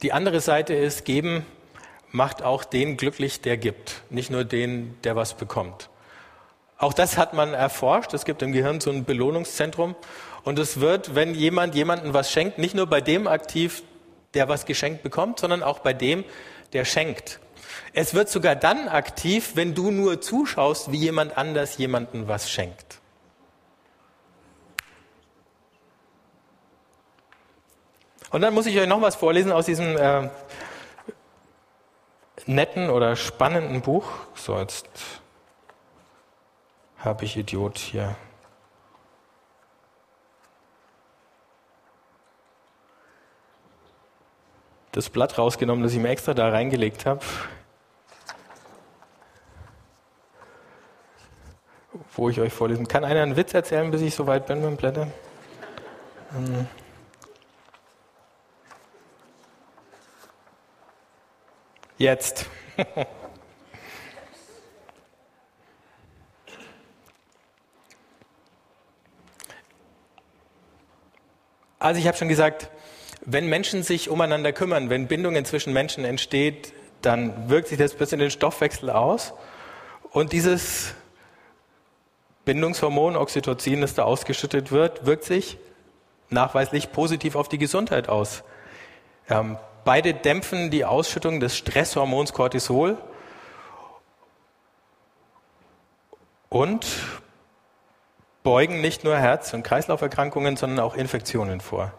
die 0.00 0.12
andere 0.12 0.40
Seite 0.40 0.72
ist, 0.72 1.04
geben 1.04 1.44
macht 2.10 2.42
auch 2.42 2.64
den 2.64 2.96
glücklich, 2.96 3.40
der 3.40 3.56
gibt, 3.56 4.02
nicht 4.10 4.30
nur 4.30 4.44
den, 4.44 4.96
der 5.02 5.16
was 5.16 5.34
bekommt. 5.34 5.90
Auch 6.78 6.92
das 6.92 7.18
hat 7.18 7.34
man 7.34 7.54
erforscht. 7.54 8.14
Es 8.14 8.24
gibt 8.24 8.40
im 8.42 8.52
Gehirn 8.52 8.80
so 8.80 8.90
ein 8.90 9.04
Belohnungszentrum. 9.04 9.96
Und 10.44 10.58
es 10.58 10.78
wird, 10.80 11.14
wenn 11.16 11.34
jemand 11.34 11.74
jemandem 11.74 12.14
was 12.14 12.30
schenkt, 12.30 12.58
nicht 12.58 12.74
nur 12.74 12.86
bei 12.86 13.00
dem 13.00 13.26
aktiv, 13.26 13.82
der 14.34 14.48
was 14.48 14.64
geschenkt 14.64 15.02
bekommt, 15.02 15.40
sondern 15.40 15.62
auch 15.62 15.80
bei 15.80 15.92
dem, 15.92 16.24
der 16.72 16.84
schenkt. 16.84 17.40
Es 17.92 18.14
wird 18.14 18.28
sogar 18.28 18.54
dann 18.54 18.88
aktiv, 18.88 19.52
wenn 19.54 19.74
du 19.74 19.90
nur 19.90 20.20
zuschaust, 20.20 20.92
wie 20.92 20.98
jemand 20.98 21.36
anders 21.36 21.78
jemandem 21.78 22.28
was 22.28 22.48
schenkt. 22.48 23.00
Und 28.30 28.42
dann 28.42 28.52
muss 28.52 28.66
ich 28.66 28.78
euch 28.78 28.86
noch 28.86 29.00
was 29.00 29.16
vorlesen 29.16 29.52
aus 29.52 29.66
diesem 29.66 29.96
äh, 29.96 30.28
netten 32.48 32.90
oder 32.90 33.14
spannenden 33.14 33.82
Buch. 33.82 34.06
So, 34.34 34.58
jetzt 34.58 34.88
habe 36.98 37.24
ich 37.24 37.36
Idiot 37.36 37.78
hier. 37.78 38.16
Das 44.92 45.10
Blatt 45.10 45.38
rausgenommen, 45.38 45.84
das 45.84 45.92
ich 45.92 46.00
mir 46.00 46.08
extra 46.08 46.34
da 46.34 46.48
reingelegt 46.48 47.06
habe. 47.06 47.20
Wo 52.16 52.30
ich 52.30 52.40
euch 52.40 52.52
vorlesen 52.52 52.88
kann. 52.88 53.04
Einer 53.04 53.22
einen 53.22 53.36
Witz 53.36 53.54
erzählen, 53.54 53.90
bis 53.90 54.00
ich 54.00 54.14
soweit 54.14 54.46
bin 54.46 54.60
mit 54.60 54.70
dem 54.70 54.76
Blätter? 54.76 55.08
Hm. 56.30 56.66
Jetzt. 61.98 62.46
Also 71.80 72.00
ich 72.00 72.08
habe 72.08 72.16
schon 72.16 72.28
gesagt, 72.28 72.70
wenn 73.24 73.48
Menschen 73.48 73.84
sich 73.84 74.10
umeinander 74.10 74.52
kümmern, 74.52 74.90
wenn 74.90 75.06
Bindungen 75.06 75.44
zwischen 75.44 75.72
Menschen 75.72 76.04
entsteht, 76.04 76.72
dann 77.02 77.48
wirkt 77.48 77.68
sich 77.68 77.78
das 77.78 77.94
bis 77.94 78.10
in 78.10 78.18
den 78.18 78.32
Stoffwechsel 78.32 78.90
aus. 78.90 79.32
Und 80.10 80.32
dieses 80.32 80.94
Bindungshormon 82.44 83.14
Oxytocin, 83.16 83.80
das 83.80 83.94
da 83.94 84.02
ausgeschüttet 84.02 84.72
wird, 84.72 85.06
wirkt 85.06 85.22
sich 85.22 85.56
nachweislich 86.30 86.90
positiv 86.90 87.36
auf 87.36 87.48
die 87.48 87.58
Gesundheit 87.58 88.08
aus. 88.08 88.42
Ähm, 89.30 89.56
beide 89.88 90.12
dämpfen 90.12 90.70
die 90.70 90.84
Ausschüttung 90.84 91.40
des 91.40 91.56
Stresshormons 91.56 92.34
Cortisol 92.34 92.98
und 96.50 96.86
beugen 98.42 98.82
nicht 98.82 99.02
nur 99.02 99.16
Herz- 99.16 99.54
und 99.54 99.62
Kreislauferkrankungen, 99.62 100.58
sondern 100.58 100.80
auch 100.80 100.94
Infektionen 100.94 101.62
vor. 101.62 101.94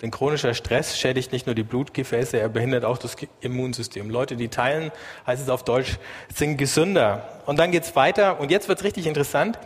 Denn 0.00 0.10
chronischer 0.10 0.54
Stress 0.54 0.98
schädigt 0.98 1.32
nicht 1.32 1.44
nur 1.44 1.54
die 1.54 1.64
Blutgefäße, 1.64 2.40
er 2.40 2.48
behindert 2.48 2.86
auch 2.86 2.96
das 2.96 3.14
Immunsystem. 3.42 4.08
Leute, 4.08 4.36
die 4.36 4.48
teilen, 4.48 4.90
heißt 5.26 5.42
es 5.42 5.50
auf 5.50 5.64
Deutsch, 5.64 5.98
sind 6.34 6.56
gesünder. 6.56 7.28
Und 7.44 7.58
dann 7.58 7.72
geht's 7.72 7.94
weiter 7.94 8.40
und 8.40 8.50
jetzt 8.50 8.68
wird's 8.68 8.84
richtig 8.84 9.06
interessant. 9.06 9.58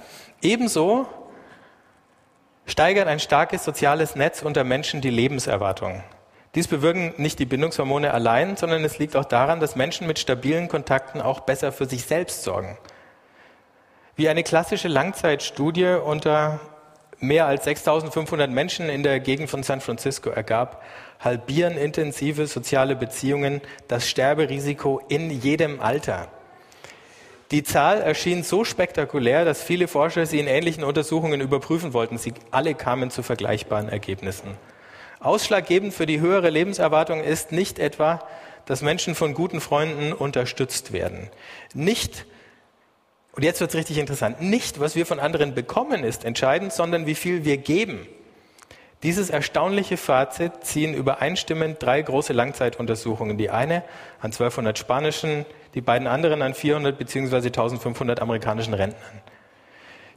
Ebenso 0.42 1.06
steigert 2.66 3.06
ein 3.06 3.20
starkes 3.20 3.62
soziales 3.62 4.16
Netz 4.16 4.42
unter 4.42 4.64
Menschen 4.64 5.00
die 5.00 5.10
Lebenserwartung. 5.10 6.02
Dies 6.54 6.66
bewirken 6.66 7.14
nicht 7.18 7.38
die 7.38 7.46
Bindungshormone 7.46 8.12
allein, 8.12 8.56
sondern 8.56 8.84
es 8.84 8.98
liegt 8.98 9.16
auch 9.16 9.26
daran, 9.26 9.60
dass 9.60 9.76
Menschen 9.76 10.06
mit 10.06 10.18
stabilen 10.18 10.68
Kontakten 10.68 11.20
auch 11.20 11.40
besser 11.40 11.72
für 11.72 11.86
sich 11.86 12.04
selbst 12.04 12.42
sorgen. 12.42 12.78
Wie 14.16 14.28
eine 14.28 14.42
klassische 14.42 14.88
Langzeitstudie 14.88 15.98
unter 16.04 16.60
mehr 17.20 17.46
als 17.46 17.64
6500 17.64 18.50
Menschen 18.50 18.88
in 18.88 19.02
der 19.02 19.20
Gegend 19.20 19.50
von 19.50 19.62
San 19.62 19.80
Francisco 19.80 20.30
ergab, 20.30 20.82
halbieren 21.20 21.76
intensive 21.76 22.46
soziale 22.46 22.96
Beziehungen 22.96 23.60
das 23.88 24.08
Sterberisiko 24.08 25.02
in 25.08 25.30
jedem 25.30 25.80
Alter. 25.80 26.28
Die 27.50 27.62
Zahl 27.62 28.02
erschien 28.02 28.42
so 28.42 28.64
spektakulär, 28.64 29.44
dass 29.44 29.62
viele 29.62 29.88
Forscher 29.88 30.26
sie 30.26 30.38
in 30.38 30.46
ähnlichen 30.46 30.84
Untersuchungen 30.84 31.40
überprüfen 31.40 31.94
wollten. 31.94 32.18
Sie 32.18 32.34
alle 32.50 32.74
kamen 32.74 33.10
zu 33.10 33.22
vergleichbaren 33.22 33.88
Ergebnissen. 33.88 34.56
Ausschlaggebend 35.20 35.92
für 35.92 36.06
die 36.06 36.20
höhere 36.20 36.50
Lebenserwartung 36.50 37.22
ist 37.22 37.52
nicht 37.52 37.78
etwa, 37.78 38.22
dass 38.66 38.82
Menschen 38.82 39.14
von 39.14 39.34
guten 39.34 39.60
Freunden 39.60 40.12
unterstützt 40.12 40.92
werden. 40.92 41.30
Nicht, 41.74 42.26
und 43.32 43.42
jetzt 43.42 43.60
wird 43.60 43.70
es 43.70 43.76
richtig 43.76 43.98
interessant, 43.98 44.42
nicht, 44.42 44.80
was 44.80 44.94
wir 44.94 45.06
von 45.06 45.20
anderen 45.20 45.54
bekommen, 45.54 46.04
ist 46.04 46.24
entscheidend, 46.24 46.72
sondern 46.72 47.06
wie 47.06 47.14
viel 47.14 47.44
wir 47.44 47.56
geben. 47.56 48.06
Dieses 49.04 49.30
erstaunliche 49.30 49.96
Fazit 49.96 50.64
ziehen 50.64 50.92
übereinstimmend 50.92 51.80
drei 51.80 52.02
große 52.02 52.32
Langzeituntersuchungen. 52.32 53.38
Die 53.38 53.48
eine 53.48 53.84
an 54.18 54.32
1200 54.32 54.76
spanischen, 54.76 55.46
die 55.74 55.80
beiden 55.80 56.08
anderen 56.08 56.42
an 56.42 56.52
400 56.52 56.98
bzw. 56.98 57.36
1500 57.36 58.20
amerikanischen 58.20 58.74
Rentnern. 58.74 59.22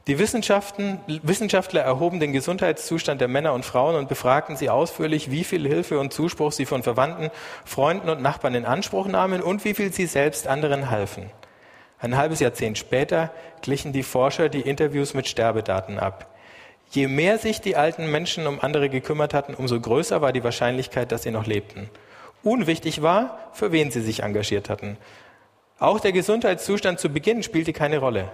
Die 0.08 0.18
Wissenschaftler 0.18 1.82
erhoben 1.82 2.18
den 2.18 2.32
Gesundheitszustand 2.32 3.20
der 3.20 3.28
Männer 3.28 3.52
und 3.52 3.64
Frauen 3.64 3.94
und 3.94 4.08
befragten 4.08 4.56
sie 4.56 4.68
ausführlich, 4.68 5.30
wie 5.30 5.44
viel 5.44 5.66
Hilfe 5.68 6.00
und 6.00 6.12
Zuspruch 6.12 6.50
sie 6.50 6.66
von 6.66 6.82
Verwandten, 6.82 7.30
Freunden 7.64 8.08
und 8.08 8.20
Nachbarn 8.20 8.56
in 8.56 8.64
Anspruch 8.64 9.06
nahmen 9.06 9.40
und 9.40 9.64
wie 9.64 9.74
viel 9.74 9.92
sie 9.92 10.06
selbst 10.06 10.48
anderen 10.48 10.90
halfen. 10.90 11.30
Ein 12.00 12.16
halbes 12.16 12.40
Jahrzehnt 12.40 12.78
später 12.78 13.30
glichen 13.60 13.92
die 13.92 14.02
Forscher 14.02 14.48
die 14.48 14.62
Interviews 14.62 15.14
mit 15.14 15.28
Sterbedaten 15.28 16.00
ab. 16.00 16.34
Je 16.90 17.06
mehr 17.06 17.38
sich 17.38 17.60
die 17.60 17.76
alten 17.76 18.10
Menschen 18.10 18.48
um 18.48 18.58
andere 18.60 18.88
gekümmert 18.88 19.32
hatten, 19.32 19.54
umso 19.54 19.80
größer 19.80 20.20
war 20.20 20.32
die 20.32 20.42
Wahrscheinlichkeit, 20.42 21.12
dass 21.12 21.22
sie 21.22 21.30
noch 21.30 21.46
lebten. 21.46 21.88
Unwichtig 22.42 23.02
war, 23.02 23.38
für 23.52 23.70
wen 23.70 23.92
sie 23.92 24.00
sich 24.00 24.24
engagiert 24.24 24.68
hatten. 24.68 24.98
Auch 25.78 26.00
der 26.00 26.10
Gesundheitszustand 26.10 26.98
zu 26.98 27.08
Beginn 27.08 27.44
spielte 27.44 27.72
keine 27.72 27.98
Rolle. 27.98 28.32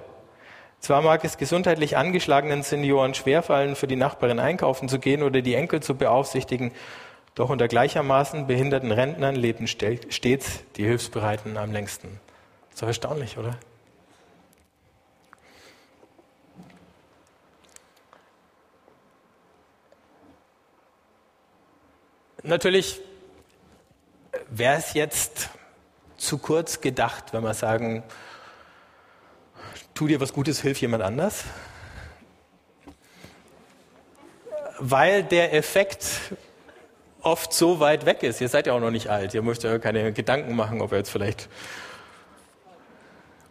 Zwar 0.80 1.02
mag 1.02 1.24
es 1.24 1.36
gesundheitlich 1.38 1.96
angeschlagenen 1.96 2.62
Senioren 2.62 3.14
schwerfallen, 3.14 3.74
für 3.74 3.86
die 3.86 3.96
Nachbarin 3.96 4.38
einkaufen 4.38 4.88
zu 4.88 4.98
gehen 4.98 5.22
oder 5.22 5.42
die 5.42 5.54
Enkel 5.54 5.82
zu 5.82 5.94
beaufsichtigen, 5.94 6.72
doch 7.34 7.50
unter 7.50 7.68
gleichermaßen 7.68 8.46
behinderten 8.46 8.90
Rentnern 8.90 9.36
lebten 9.36 9.66
stets 9.66 10.64
die 10.76 10.84
Hilfsbereiten 10.84 11.56
am 11.56 11.72
längsten. 11.72 12.20
So 12.74 12.86
erstaunlich, 12.86 13.38
oder? 13.38 13.58
Natürlich 22.44 23.00
wäre 24.48 24.78
es 24.78 24.94
jetzt 24.94 25.50
zu 26.16 26.38
kurz 26.38 26.80
gedacht, 26.80 27.32
wenn 27.32 27.42
wir 27.42 27.54
sagen, 27.54 28.02
tu 29.98 30.06
dir 30.06 30.20
was 30.20 30.32
Gutes, 30.32 30.62
hilf 30.62 30.80
jemand 30.80 31.02
anders. 31.02 31.42
Weil 34.78 35.24
der 35.24 35.52
Effekt 35.54 36.06
oft 37.20 37.52
so 37.52 37.80
weit 37.80 38.06
weg 38.06 38.22
ist. 38.22 38.40
Ihr 38.40 38.48
seid 38.48 38.68
ja 38.68 38.74
auch 38.74 38.80
noch 38.80 38.92
nicht 38.92 39.08
alt. 39.08 39.34
Ihr 39.34 39.42
müsst 39.42 39.64
ja 39.64 39.80
keine 39.80 40.12
Gedanken 40.12 40.54
machen, 40.54 40.80
ob 40.82 40.92
er 40.92 40.98
jetzt 40.98 41.10
vielleicht. 41.10 41.48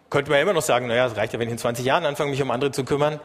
Könnte 0.10 0.32
man 0.32 0.38
ja 0.38 0.44
immer 0.44 0.54
noch 0.54 0.62
sagen, 0.62 0.88
naja, 0.88 1.08
es 1.08 1.18
reicht 1.18 1.34
ja, 1.34 1.40
wenn 1.40 1.50
ich 1.50 1.52
in 1.52 1.58
20 1.58 1.84
Jahren 1.84 2.06
anfange, 2.06 2.32
mich 2.32 2.42
um 2.42 2.50
andere 2.50 2.72
zu 2.72 2.86
kümmern. 2.86 3.20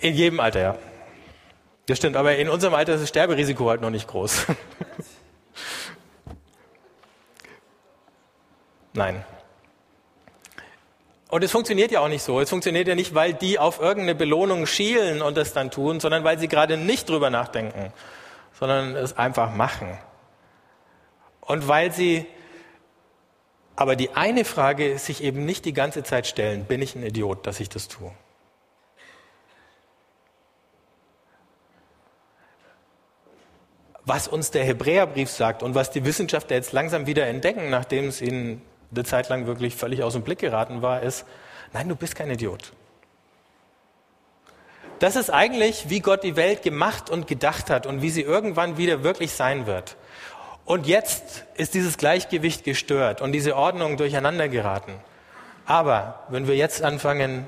In 0.00 0.14
jedem 0.14 0.40
Alter, 0.40 0.60
ja. 0.60 0.78
Das 1.84 1.98
stimmt, 1.98 2.16
aber 2.16 2.36
in 2.36 2.48
unserem 2.48 2.72
Alter 2.72 2.94
ist 2.94 3.02
das 3.02 3.10
Sterberisiko 3.10 3.68
halt 3.68 3.82
noch 3.82 3.90
nicht 3.90 4.08
groß. 4.08 4.46
Nein. 8.94 9.26
Und 11.34 11.42
es 11.42 11.50
funktioniert 11.50 11.90
ja 11.90 11.98
auch 11.98 12.08
nicht 12.08 12.22
so. 12.22 12.38
Es 12.38 12.48
funktioniert 12.48 12.86
ja 12.86 12.94
nicht, 12.94 13.12
weil 13.12 13.34
die 13.34 13.58
auf 13.58 13.80
irgendeine 13.80 14.14
Belohnung 14.14 14.66
schielen 14.66 15.20
und 15.20 15.36
das 15.36 15.52
dann 15.52 15.72
tun, 15.72 15.98
sondern 15.98 16.22
weil 16.22 16.38
sie 16.38 16.46
gerade 16.46 16.76
nicht 16.76 17.08
drüber 17.08 17.28
nachdenken, 17.28 17.92
sondern 18.52 18.94
es 18.94 19.18
einfach 19.18 19.52
machen. 19.52 19.98
Und 21.40 21.66
weil 21.66 21.90
sie 21.90 22.24
aber 23.74 23.96
die 23.96 24.10
eine 24.12 24.44
Frage 24.44 24.96
sich 25.00 25.24
eben 25.24 25.44
nicht 25.44 25.64
die 25.64 25.72
ganze 25.72 26.04
Zeit 26.04 26.28
stellen, 26.28 26.66
bin 26.66 26.80
ich 26.80 26.94
ein 26.94 27.02
Idiot, 27.02 27.48
dass 27.48 27.58
ich 27.58 27.68
das 27.68 27.88
tue? 27.88 28.12
was 34.06 34.28
uns 34.28 34.50
der 34.50 34.64
Hebräerbrief 34.64 35.30
sagt 35.30 35.62
und 35.62 35.74
was 35.74 35.90
die 35.90 36.04
Wissenschaftler 36.04 36.56
jetzt 36.56 36.72
langsam 36.72 37.06
wieder 37.06 37.26
entdecken, 37.26 37.70
nachdem 37.70 38.08
es 38.08 38.20
ihnen 38.20 38.60
eine 38.94 39.04
Zeit 39.04 39.28
lang 39.28 39.46
wirklich 39.46 39.74
völlig 39.74 40.02
aus 40.02 40.14
dem 40.14 40.22
Blick 40.22 40.38
geraten 40.38 40.82
war, 40.82 41.02
ist, 41.02 41.24
nein, 41.72 41.88
du 41.88 41.96
bist 41.96 42.14
kein 42.14 42.30
Idiot. 42.30 42.72
Das 44.98 45.16
ist 45.16 45.30
eigentlich, 45.30 45.90
wie 45.90 46.00
Gott 46.00 46.22
die 46.22 46.36
Welt 46.36 46.62
gemacht 46.62 47.10
und 47.10 47.26
gedacht 47.26 47.68
hat 47.68 47.86
und 47.86 48.00
wie 48.00 48.10
sie 48.10 48.22
irgendwann 48.22 48.78
wieder 48.78 49.02
wirklich 49.02 49.32
sein 49.32 49.66
wird. 49.66 49.96
Und 50.64 50.86
jetzt 50.86 51.44
ist 51.54 51.74
dieses 51.74 51.98
Gleichgewicht 51.98 52.64
gestört 52.64 53.20
und 53.20 53.32
diese 53.32 53.56
Ordnung 53.56 53.96
durcheinander 53.96 54.48
geraten. 54.48 54.94
Aber 55.66 56.24
wenn 56.28 56.46
wir 56.46 56.56
jetzt 56.56 56.82
anfangen, 56.82 57.46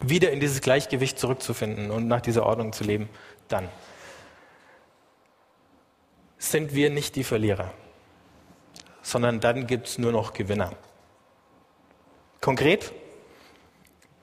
wieder 0.00 0.30
in 0.30 0.40
dieses 0.40 0.60
Gleichgewicht 0.60 1.18
zurückzufinden 1.18 1.90
und 1.90 2.08
nach 2.08 2.20
dieser 2.20 2.44
Ordnung 2.44 2.72
zu 2.72 2.84
leben, 2.84 3.08
dann 3.48 3.68
sind 6.38 6.74
wir 6.74 6.90
nicht 6.90 7.14
die 7.16 7.24
Verlierer, 7.24 7.72
sondern 9.02 9.40
dann 9.40 9.66
gibt 9.66 9.88
es 9.88 9.98
nur 9.98 10.12
noch 10.12 10.32
Gewinner. 10.32 10.72
Konkret, 12.40 12.92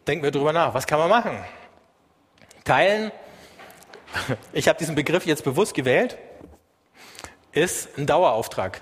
denken 0.07 0.23
wir 0.23 0.31
darüber 0.31 0.53
nach, 0.53 0.73
was 0.73 0.87
kann 0.87 0.99
man 0.99 1.09
machen? 1.09 1.37
Teilen, 2.63 3.11
ich 4.53 4.67
habe 4.67 4.79
diesen 4.79 4.95
Begriff 4.95 5.25
jetzt 5.25 5.43
bewusst 5.43 5.73
gewählt, 5.73 6.17
ist 7.51 7.97
ein 7.97 8.05
Dauerauftrag. 8.05 8.81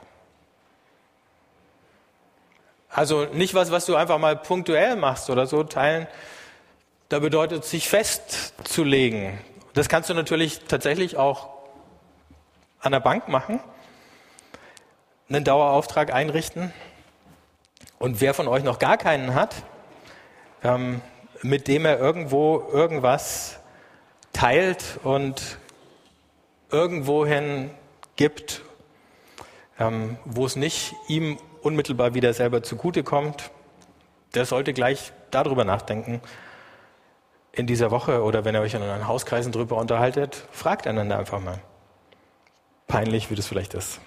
Also 2.90 3.26
nicht 3.26 3.54
was, 3.54 3.72
was 3.72 3.86
du 3.86 3.96
einfach 3.96 4.18
mal 4.18 4.36
punktuell 4.36 4.96
machst 4.96 5.30
oder 5.30 5.46
so. 5.46 5.64
Teilen, 5.64 6.08
da 7.10 7.20
bedeutet 7.20 7.64
sich 7.64 7.90
festzulegen. 7.90 9.38
Das 9.74 9.88
kannst 9.88 10.10
du 10.10 10.14
natürlich 10.14 10.62
tatsächlich 10.68 11.18
auch 11.18 11.50
an 12.80 12.92
der 12.92 13.00
Bank 13.00 13.28
machen, 13.28 13.60
einen 15.30 15.44
Dauerauftrag 15.44 16.13
einrichten. 16.13 16.74
Und 18.00 18.22
wer 18.22 18.34
von 18.34 18.48
euch 18.48 18.63
noch 18.63 18.80
gar 18.80 18.98
keinen 18.98 19.34
hat, 19.34 19.56
ähm, 20.63 21.02
mit 21.42 21.68
dem 21.68 21.86
er 21.86 22.00
irgendwo 22.00 22.68
irgendwas 22.72 23.60
teilt 24.34 25.00
und 25.04 25.58
irgendwohin 26.72 27.72
gibt, 28.16 28.62
ähm, 29.80 30.18
wo 30.26 30.46
es 30.46 30.56
nicht 30.56 30.96
ihm 31.08 31.38
unmittelbar 31.62 32.13
wieder 32.13 32.34
selber 32.34 32.63
zugutekommt, 32.63 33.52
der 34.36 34.46
sollte 34.46 34.74
gleich 34.74 35.12
darüber 35.32 35.66
nachdenken. 35.66 36.22
In 37.52 37.66
dieser 37.66 37.90
Woche 37.90 38.22
oder 38.22 38.46
wenn 38.46 38.56
ihr 38.56 38.62
euch 38.62 38.76
in 38.76 38.82
euren 38.82 39.08
Hauskreisen 39.08 39.52
darüber 39.52 39.78
unterhaltet, 39.78 40.44
fragt 40.52 40.86
einander 40.86 41.18
einfach 41.18 41.40
mal 41.40 41.60
peinlich, 42.88 43.32
wie 43.32 43.36
das 43.36 43.48
vielleicht 43.48 43.74
ist. 43.74 44.00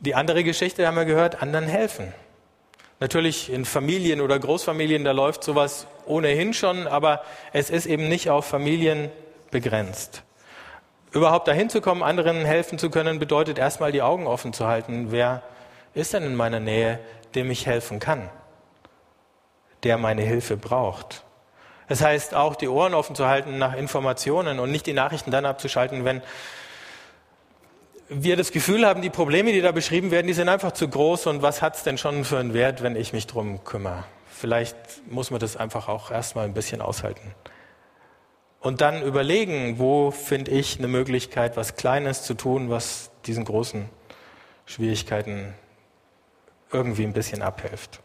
Die 0.00 0.14
andere 0.14 0.44
Geschichte 0.44 0.86
haben 0.86 0.96
wir 0.96 1.04
gehört, 1.04 1.42
anderen 1.42 1.66
helfen. 1.66 2.14
Natürlich 3.00 3.52
in 3.52 3.66
Familien 3.66 4.22
oder 4.22 4.38
Großfamilien, 4.38 5.04
da 5.04 5.12
läuft 5.12 5.44
sowas 5.44 5.86
ohnehin 6.06 6.54
schon, 6.54 6.86
aber 6.86 7.22
es 7.52 7.68
ist 7.68 7.84
eben 7.84 8.08
nicht 8.08 8.30
auf 8.30 8.46
Familien 8.46 9.10
begrenzt. 9.50 10.22
Überhaupt 11.12 11.48
dahin 11.48 11.68
zu 11.68 11.82
kommen, 11.82 12.02
anderen 12.02 12.46
helfen 12.46 12.78
zu 12.78 12.88
können, 12.88 13.18
bedeutet 13.18 13.58
erstmal 13.58 13.92
die 13.92 14.00
Augen 14.00 14.26
offen 14.26 14.54
zu 14.54 14.66
halten. 14.66 15.08
Wer 15.10 15.42
ist 15.92 16.14
denn 16.14 16.22
in 16.22 16.34
meiner 16.34 16.60
Nähe, 16.60 16.98
dem 17.34 17.50
ich 17.50 17.66
helfen 17.66 17.98
kann, 17.98 18.30
der 19.82 19.98
meine 19.98 20.22
Hilfe 20.22 20.56
braucht? 20.56 21.24
Das 21.88 22.00
heißt, 22.00 22.34
auch 22.34 22.54
die 22.54 22.68
Ohren 22.68 22.94
offen 22.94 23.16
zu 23.16 23.26
halten 23.26 23.58
nach 23.58 23.76
Informationen 23.76 24.60
und 24.60 24.70
nicht 24.70 24.86
die 24.86 24.92
Nachrichten 24.94 25.30
dann 25.30 25.44
abzuschalten, 25.44 26.04
wenn 26.04 26.22
wir 28.12 28.36
das 28.36 28.50
Gefühl 28.50 28.84
haben, 28.84 29.02
die 29.02 29.10
Probleme, 29.10 29.52
die 29.52 29.60
da 29.60 29.70
beschrieben 29.70 30.10
werden, 30.10 30.26
die 30.26 30.32
sind 30.32 30.48
einfach 30.48 30.72
zu 30.72 30.88
groß 30.88 31.28
und 31.28 31.42
was 31.42 31.62
hat 31.62 31.76
es 31.76 31.84
denn 31.84 31.96
schon 31.96 32.24
für 32.24 32.38
einen 32.38 32.54
Wert, 32.54 32.82
wenn 32.82 32.96
ich 32.96 33.12
mich 33.12 33.28
drum 33.28 33.62
kümmere? 33.62 34.02
Vielleicht 34.26 34.76
muss 35.08 35.30
man 35.30 35.38
das 35.38 35.56
einfach 35.56 35.88
auch 35.88 36.10
erstmal 36.10 36.46
ein 36.46 36.52
bisschen 36.52 36.80
aushalten. 36.80 37.34
Und 38.58 38.80
dann 38.80 39.02
überlegen, 39.02 39.78
wo 39.78 40.10
finde 40.10 40.50
ich 40.50 40.78
eine 40.78 40.88
Möglichkeit, 40.88 41.56
was 41.56 41.76
Kleines 41.76 42.24
zu 42.24 42.34
tun, 42.34 42.68
was 42.68 43.10
diesen 43.26 43.44
großen 43.44 43.88
Schwierigkeiten 44.66 45.54
irgendwie 46.72 47.04
ein 47.04 47.12
bisschen 47.12 47.42
abhilft. 47.42 48.00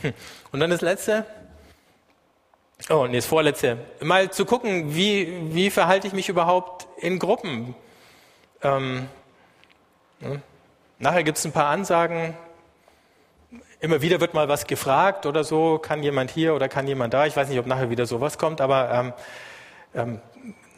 Hm. 0.00 0.14
Und 0.52 0.60
dann 0.60 0.70
das 0.70 0.80
Letzte, 0.80 1.26
oh, 2.88 3.06
nee, 3.06 3.16
das 3.16 3.26
Vorletzte, 3.26 3.78
mal 4.00 4.30
zu 4.30 4.46
gucken, 4.46 4.94
wie, 4.94 5.54
wie 5.54 5.70
verhalte 5.70 6.06
ich 6.06 6.14
mich 6.14 6.30
überhaupt 6.30 6.86
in 6.96 7.18
Gruppen? 7.18 7.74
Ähm, 8.64 9.08
ne? 10.20 10.42
Nachher 10.98 11.22
gibt 11.22 11.38
es 11.38 11.44
ein 11.44 11.52
paar 11.52 11.68
Ansagen, 11.68 12.34
Immer 13.84 14.00
wieder 14.00 14.18
wird 14.18 14.32
mal 14.32 14.48
was 14.48 14.66
gefragt 14.66 15.26
oder 15.26 15.44
so, 15.44 15.76
kann 15.76 16.02
jemand 16.02 16.30
hier 16.30 16.54
oder 16.54 16.70
kann 16.70 16.86
jemand 16.86 17.12
da. 17.12 17.26
Ich 17.26 17.36
weiß 17.36 17.50
nicht, 17.50 17.58
ob 17.58 17.66
nachher 17.66 17.90
wieder 17.90 18.06
sowas 18.06 18.38
kommt, 18.38 18.62
aber 18.62 19.12
ähm, 19.94 20.20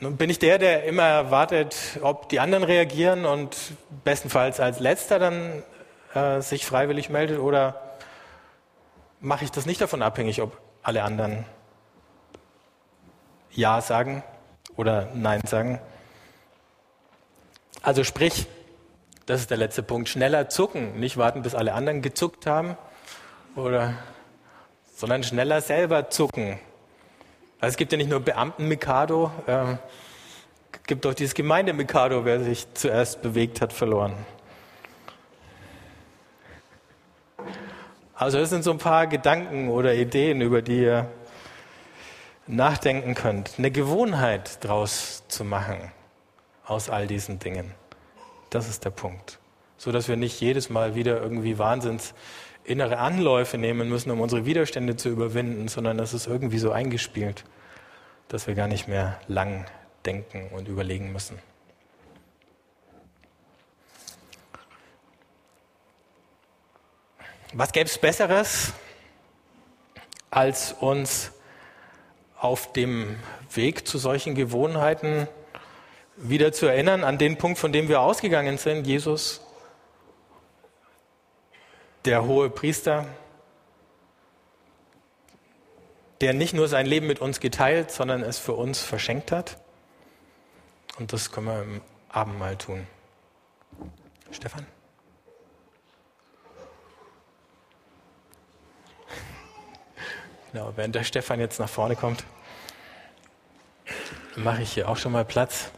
ähm, 0.01 0.17
bin 0.17 0.29
ich 0.29 0.41
der, 0.41 0.59
der 0.59 0.83
immer 0.83 1.05
erwartet, 1.05 2.01
ob 2.03 2.29
die 2.31 2.41
anderen 2.41 2.65
reagieren 2.65 3.25
und 3.25 3.57
bestenfalls 4.03 4.59
als 4.59 4.81
letzter 4.81 5.21
dann 5.21 5.63
äh, 6.15 6.41
sich 6.41 6.67
freiwillig 6.67 7.09
meldet 7.09 7.39
oder 7.39 7.81
mache 9.21 9.45
ich 9.45 9.53
das 9.53 9.67
nicht 9.67 9.81
davon 9.81 10.03
abhängig, 10.03 10.43
ob 10.43 10.59
alle 10.83 11.05
anderen 11.05 11.45
Ja 13.53 13.81
sagen 13.81 14.25
oder 14.75 15.11
Nein 15.15 15.43
sagen? 15.47 15.79
Also 17.87 18.03
sprich, 18.03 18.49
das 19.27 19.43
ist 19.43 19.51
der 19.53 19.59
letzte 19.59 19.81
Punkt, 19.81 20.09
schneller 20.09 20.49
zucken, 20.49 20.99
nicht 20.99 21.19
warten, 21.19 21.43
bis 21.43 21.55
alle 21.55 21.73
anderen 21.73 22.03
gezuckt 22.03 22.45
haben 22.45 22.77
oder, 23.55 23.95
sondern 24.97 25.23
schneller 25.23 25.61
selber 25.61 26.11
zucken. 26.11 26.59
Also 27.61 27.75
es 27.75 27.77
gibt 27.77 27.93
ja 27.93 27.99
nicht 27.99 28.11
nur 28.11 28.19
Beamten-Mikado, 28.19 29.31
äh, 29.47 29.77
gibt 30.89 31.05
doch 31.05 31.15
dieses 31.15 31.35
Gemeinde-Mikado, 31.35 32.25
wer 32.25 32.43
sich 32.43 32.67
zuerst 32.75 33.23
bewegt 33.23 33.61
hat, 33.61 33.73
verloren. 33.73 34.15
Also 38.17 38.41
das 38.41 38.51
sind 38.51 38.65
so 38.65 38.73
ein 38.73 38.79
paar 38.79 39.07
Gedanken 39.07 39.69
oder 39.69 39.95
Ideen, 39.95 40.41
über 40.41 40.61
die 40.61 40.83
ihr 40.83 41.09
nachdenken 42.49 43.15
könnt. 43.15 43.53
Eine 43.59 43.71
Gewohnheit 43.71 44.65
draus 44.65 45.23
zu 45.29 45.45
machen 45.45 45.93
aus 46.67 46.91
all 46.91 47.07
diesen 47.07 47.39
Dingen. 47.39 47.73
Das 48.51 48.69
ist 48.69 48.85
der 48.85 48.91
Punkt. 48.91 49.39
So 49.79 49.93
dass 49.93 50.09
wir 50.09 50.17
nicht 50.17 50.41
jedes 50.41 50.71
Mal 50.71 50.95
wieder 50.95 51.21
irgendwie 51.21 51.59
Wahnsinns 51.59 52.15
innere 52.65 52.99
Anläufe 52.99 53.59
nehmen 53.59 53.89
müssen, 53.89 54.11
um 54.11 54.21
unsere 54.21 54.45
Widerstände 54.45 54.97
zu 54.97 55.09
überwinden, 55.09 55.69
sondern 55.69 55.99
es 55.99 56.13
ist 56.13 56.27
irgendwie 56.27 56.59
so 56.59 56.73
eingespielt, 56.73 57.45
dass 58.29 58.47
wir 58.47 58.55
gar 58.55 58.67
nicht 58.67 58.89
mehr 58.89 59.21
lang 59.29 59.67
denken 60.05 60.49
und 60.53 60.69
überlegen 60.69 61.13
müssen. 61.13 61.39
Was 67.53 67.73
gäbe 67.73 67.87
es 67.87 67.97
Besseres, 67.99 68.73
als 70.31 70.73
uns 70.73 71.33
auf 72.39 72.73
dem 72.73 73.17
Weg 73.55 73.87
zu 73.87 73.99
solchen 73.99 74.35
Gewohnheiten 74.35 75.29
wieder 76.17 76.53
zu 76.53 76.67
erinnern 76.67 77.05
an 77.05 77.19
den 77.19 77.37
Punkt, 77.37 77.59
von 77.59 77.73
dem 77.73 77.89
wir 77.89 78.01
ausgegangen 78.01 78.59
sind, 78.59 78.87
Jesus 78.87 79.41
der 82.07 82.25
hohe 82.25 82.49
Priester, 82.51 83.07
der 86.21 86.33
nicht 86.33 86.55
nur 86.55 86.69
sein 86.69 86.87
Leben 86.87 87.07
mit 87.07 87.19
uns 87.21 87.41
geteilt, 87.41 87.91
sondern 87.91 88.23
es 88.23 88.39
für 88.39 88.53
uns 88.53 88.81
verschenkt 88.81 89.33
hat. 89.33 89.59
Und 90.99 91.13
das 91.13 91.31
können 91.33 91.47
wir 91.47 91.63
im 91.63 91.81
Abendmahl 92.09 92.57
tun. 92.57 92.87
Stefan? 94.31 94.67
Genau, 100.53 100.73
während 100.77 100.95
der 100.95 101.05
Stefan 101.05 101.39
jetzt 101.39 101.59
nach 101.59 101.69
vorne 101.69 101.97
kommt, 101.97 102.25
mache 104.37 104.63
ich 104.63 104.73
hier 104.73 104.89
auch 104.89 104.97
schon 104.97 105.13
mal 105.13 105.27
Platz. 105.27 105.71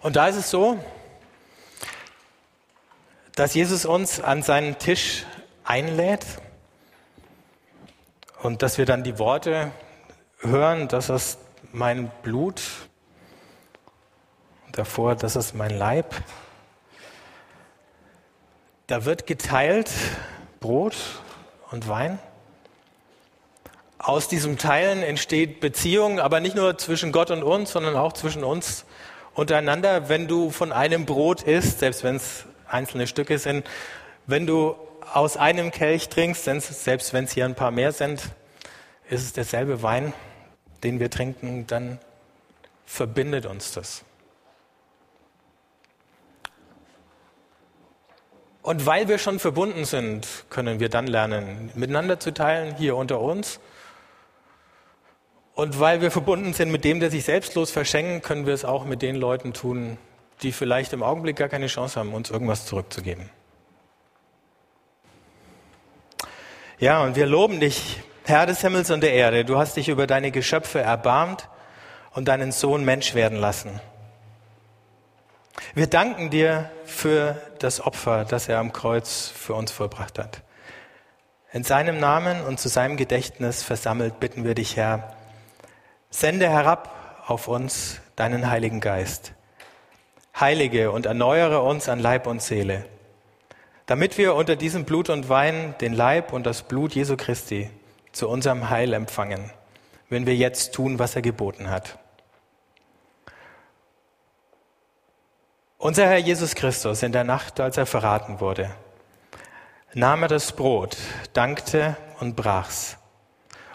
Und 0.00 0.14
da 0.14 0.28
ist 0.28 0.36
es 0.36 0.50
so, 0.50 0.78
dass 3.34 3.54
Jesus 3.54 3.84
uns 3.84 4.20
an 4.20 4.42
seinen 4.42 4.78
Tisch 4.78 5.24
einlädt 5.64 6.24
und 8.42 8.62
dass 8.62 8.78
wir 8.78 8.86
dann 8.86 9.02
die 9.02 9.18
Worte 9.18 9.72
hören, 10.38 10.86
das 10.86 11.08
ist 11.08 11.40
mein 11.72 12.10
Blut, 12.22 12.62
davor, 14.70 15.16
das 15.16 15.34
ist 15.34 15.54
mein 15.54 15.76
Leib. 15.76 16.14
Da 18.86 19.04
wird 19.04 19.26
geteilt 19.26 19.90
Brot 20.60 20.96
und 21.72 21.88
Wein. 21.88 22.20
Aus 23.98 24.28
diesem 24.28 24.58
Teilen 24.58 25.02
entsteht 25.02 25.58
Beziehung, 25.58 26.20
aber 26.20 26.38
nicht 26.38 26.54
nur 26.54 26.78
zwischen 26.78 27.10
Gott 27.10 27.32
und 27.32 27.42
uns, 27.42 27.72
sondern 27.72 27.96
auch 27.96 28.12
zwischen 28.12 28.44
uns 28.44 28.84
untereinander, 29.38 30.08
wenn 30.08 30.26
du 30.26 30.50
von 30.50 30.72
einem 30.72 31.06
Brot 31.06 31.42
isst, 31.42 31.78
selbst 31.78 32.02
wenn 32.02 32.16
es 32.16 32.44
einzelne 32.66 33.06
Stücke 33.06 33.38
sind, 33.38 33.64
wenn 34.26 34.46
du 34.48 34.74
aus 35.14 35.36
einem 35.36 35.70
Kelch 35.70 36.08
trinkst, 36.08 36.44
selbst 36.44 37.12
wenn 37.12 37.24
es 37.24 37.32
hier 37.32 37.44
ein 37.44 37.54
paar 37.54 37.70
mehr 37.70 37.92
sind, 37.92 38.20
ist 39.08 39.22
es 39.22 39.32
derselbe 39.32 39.82
Wein, 39.82 40.12
den 40.82 40.98
wir 40.98 41.08
trinken, 41.08 41.68
dann 41.68 42.00
verbindet 42.84 43.46
uns 43.46 43.72
das. 43.72 44.02
Und 48.62 48.86
weil 48.86 49.06
wir 49.06 49.18
schon 49.18 49.38
verbunden 49.38 49.84
sind, 49.84 50.26
können 50.50 50.80
wir 50.80 50.88
dann 50.88 51.06
lernen, 51.06 51.70
miteinander 51.76 52.18
zu 52.18 52.34
teilen, 52.34 52.74
hier 52.74 52.96
unter 52.96 53.20
uns 53.20 53.60
und 55.58 55.80
weil 55.80 56.00
wir 56.00 56.12
verbunden 56.12 56.52
sind 56.52 56.70
mit 56.70 56.84
dem, 56.84 57.00
der 57.00 57.10
sich 57.10 57.24
selbstlos 57.24 57.72
verschenkt, 57.72 58.24
können 58.24 58.46
wir 58.46 58.54
es 58.54 58.64
auch 58.64 58.84
mit 58.84 59.02
den 59.02 59.16
Leuten 59.16 59.52
tun, 59.52 59.98
die 60.42 60.52
vielleicht 60.52 60.92
im 60.92 61.02
Augenblick 61.02 61.34
gar 61.34 61.48
keine 61.48 61.66
Chance 61.66 61.98
haben, 61.98 62.14
uns 62.14 62.30
irgendwas 62.30 62.64
zurückzugeben. 62.64 63.28
Ja, 66.78 67.02
und 67.02 67.16
wir 67.16 67.26
loben 67.26 67.58
dich, 67.58 67.98
Herr 68.24 68.46
des 68.46 68.60
Himmels 68.60 68.92
und 68.92 69.02
der 69.02 69.12
Erde. 69.14 69.44
Du 69.44 69.58
hast 69.58 69.76
dich 69.76 69.88
über 69.88 70.06
deine 70.06 70.30
Geschöpfe 70.30 70.78
erbarmt 70.78 71.48
und 72.12 72.28
deinen 72.28 72.52
Sohn 72.52 72.84
Mensch 72.84 73.16
werden 73.16 73.36
lassen. 73.36 73.80
Wir 75.74 75.88
danken 75.88 76.30
dir 76.30 76.70
für 76.84 77.36
das 77.58 77.80
Opfer, 77.80 78.24
das 78.24 78.48
er 78.48 78.60
am 78.60 78.72
Kreuz 78.72 79.26
für 79.26 79.54
uns 79.54 79.72
vollbracht 79.72 80.20
hat. 80.20 80.40
In 81.52 81.64
seinem 81.64 81.98
Namen 81.98 82.44
und 82.44 82.60
zu 82.60 82.68
seinem 82.68 82.96
Gedächtnis 82.96 83.64
versammelt 83.64 84.20
bitten 84.20 84.44
wir 84.44 84.54
dich, 84.54 84.76
Herr, 84.76 85.17
Sende 86.10 86.48
herab 86.48 87.22
auf 87.26 87.48
uns 87.48 88.00
deinen 88.16 88.50
Heiligen 88.50 88.80
Geist. 88.80 89.32
Heilige 90.38 90.90
und 90.90 91.04
erneuere 91.04 91.62
uns 91.62 91.88
an 91.88 91.98
Leib 91.98 92.26
und 92.26 92.40
Seele, 92.40 92.86
damit 93.86 94.16
wir 94.16 94.34
unter 94.34 94.56
diesem 94.56 94.84
Blut 94.84 95.10
und 95.10 95.28
Wein 95.28 95.74
den 95.80 95.92
Leib 95.92 96.32
und 96.32 96.46
das 96.46 96.62
Blut 96.62 96.94
Jesu 96.94 97.16
Christi 97.16 97.70
zu 98.12 98.28
unserem 98.28 98.70
Heil 98.70 98.94
empfangen, 98.94 99.50
wenn 100.08 100.26
wir 100.26 100.34
jetzt 100.34 100.72
tun, 100.72 100.98
was 100.98 101.14
er 101.14 101.22
geboten 101.22 101.68
hat. 101.68 101.98
Unser 105.76 106.06
Herr 106.06 106.18
Jesus 106.18 106.54
Christus 106.54 107.02
in 107.02 107.12
der 107.12 107.24
Nacht, 107.24 107.60
als 107.60 107.76
er 107.76 107.86
verraten 107.86 108.40
wurde, 108.40 108.70
nahm 109.92 110.22
er 110.22 110.28
das 110.28 110.52
Brot, 110.52 110.96
dankte 111.34 111.96
und 112.18 112.34
brach's 112.34 112.96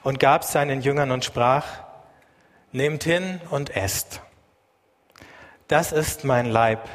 und 0.01 0.19
gab 0.19 0.43
seinen 0.43 0.81
Jüngern 0.81 1.11
und 1.11 1.23
sprach, 1.23 1.82
Nehmt 2.76 3.03
hin 3.03 3.39
und 3.51 3.76
esst. 3.76 4.21
Das 5.67 5.91
ist 5.91 6.24
mein 6.24 6.47
Leib, 6.47 6.89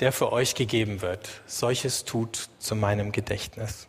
der 0.00 0.10
für 0.10 0.32
euch 0.32 0.56
gegeben 0.56 1.02
wird. 1.02 1.40
Solches 1.46 2.04
tut 2.04 2.50
zu 2.58 2.74
meinem 2.74 3.12
Gedächtnis. 3.12 3.86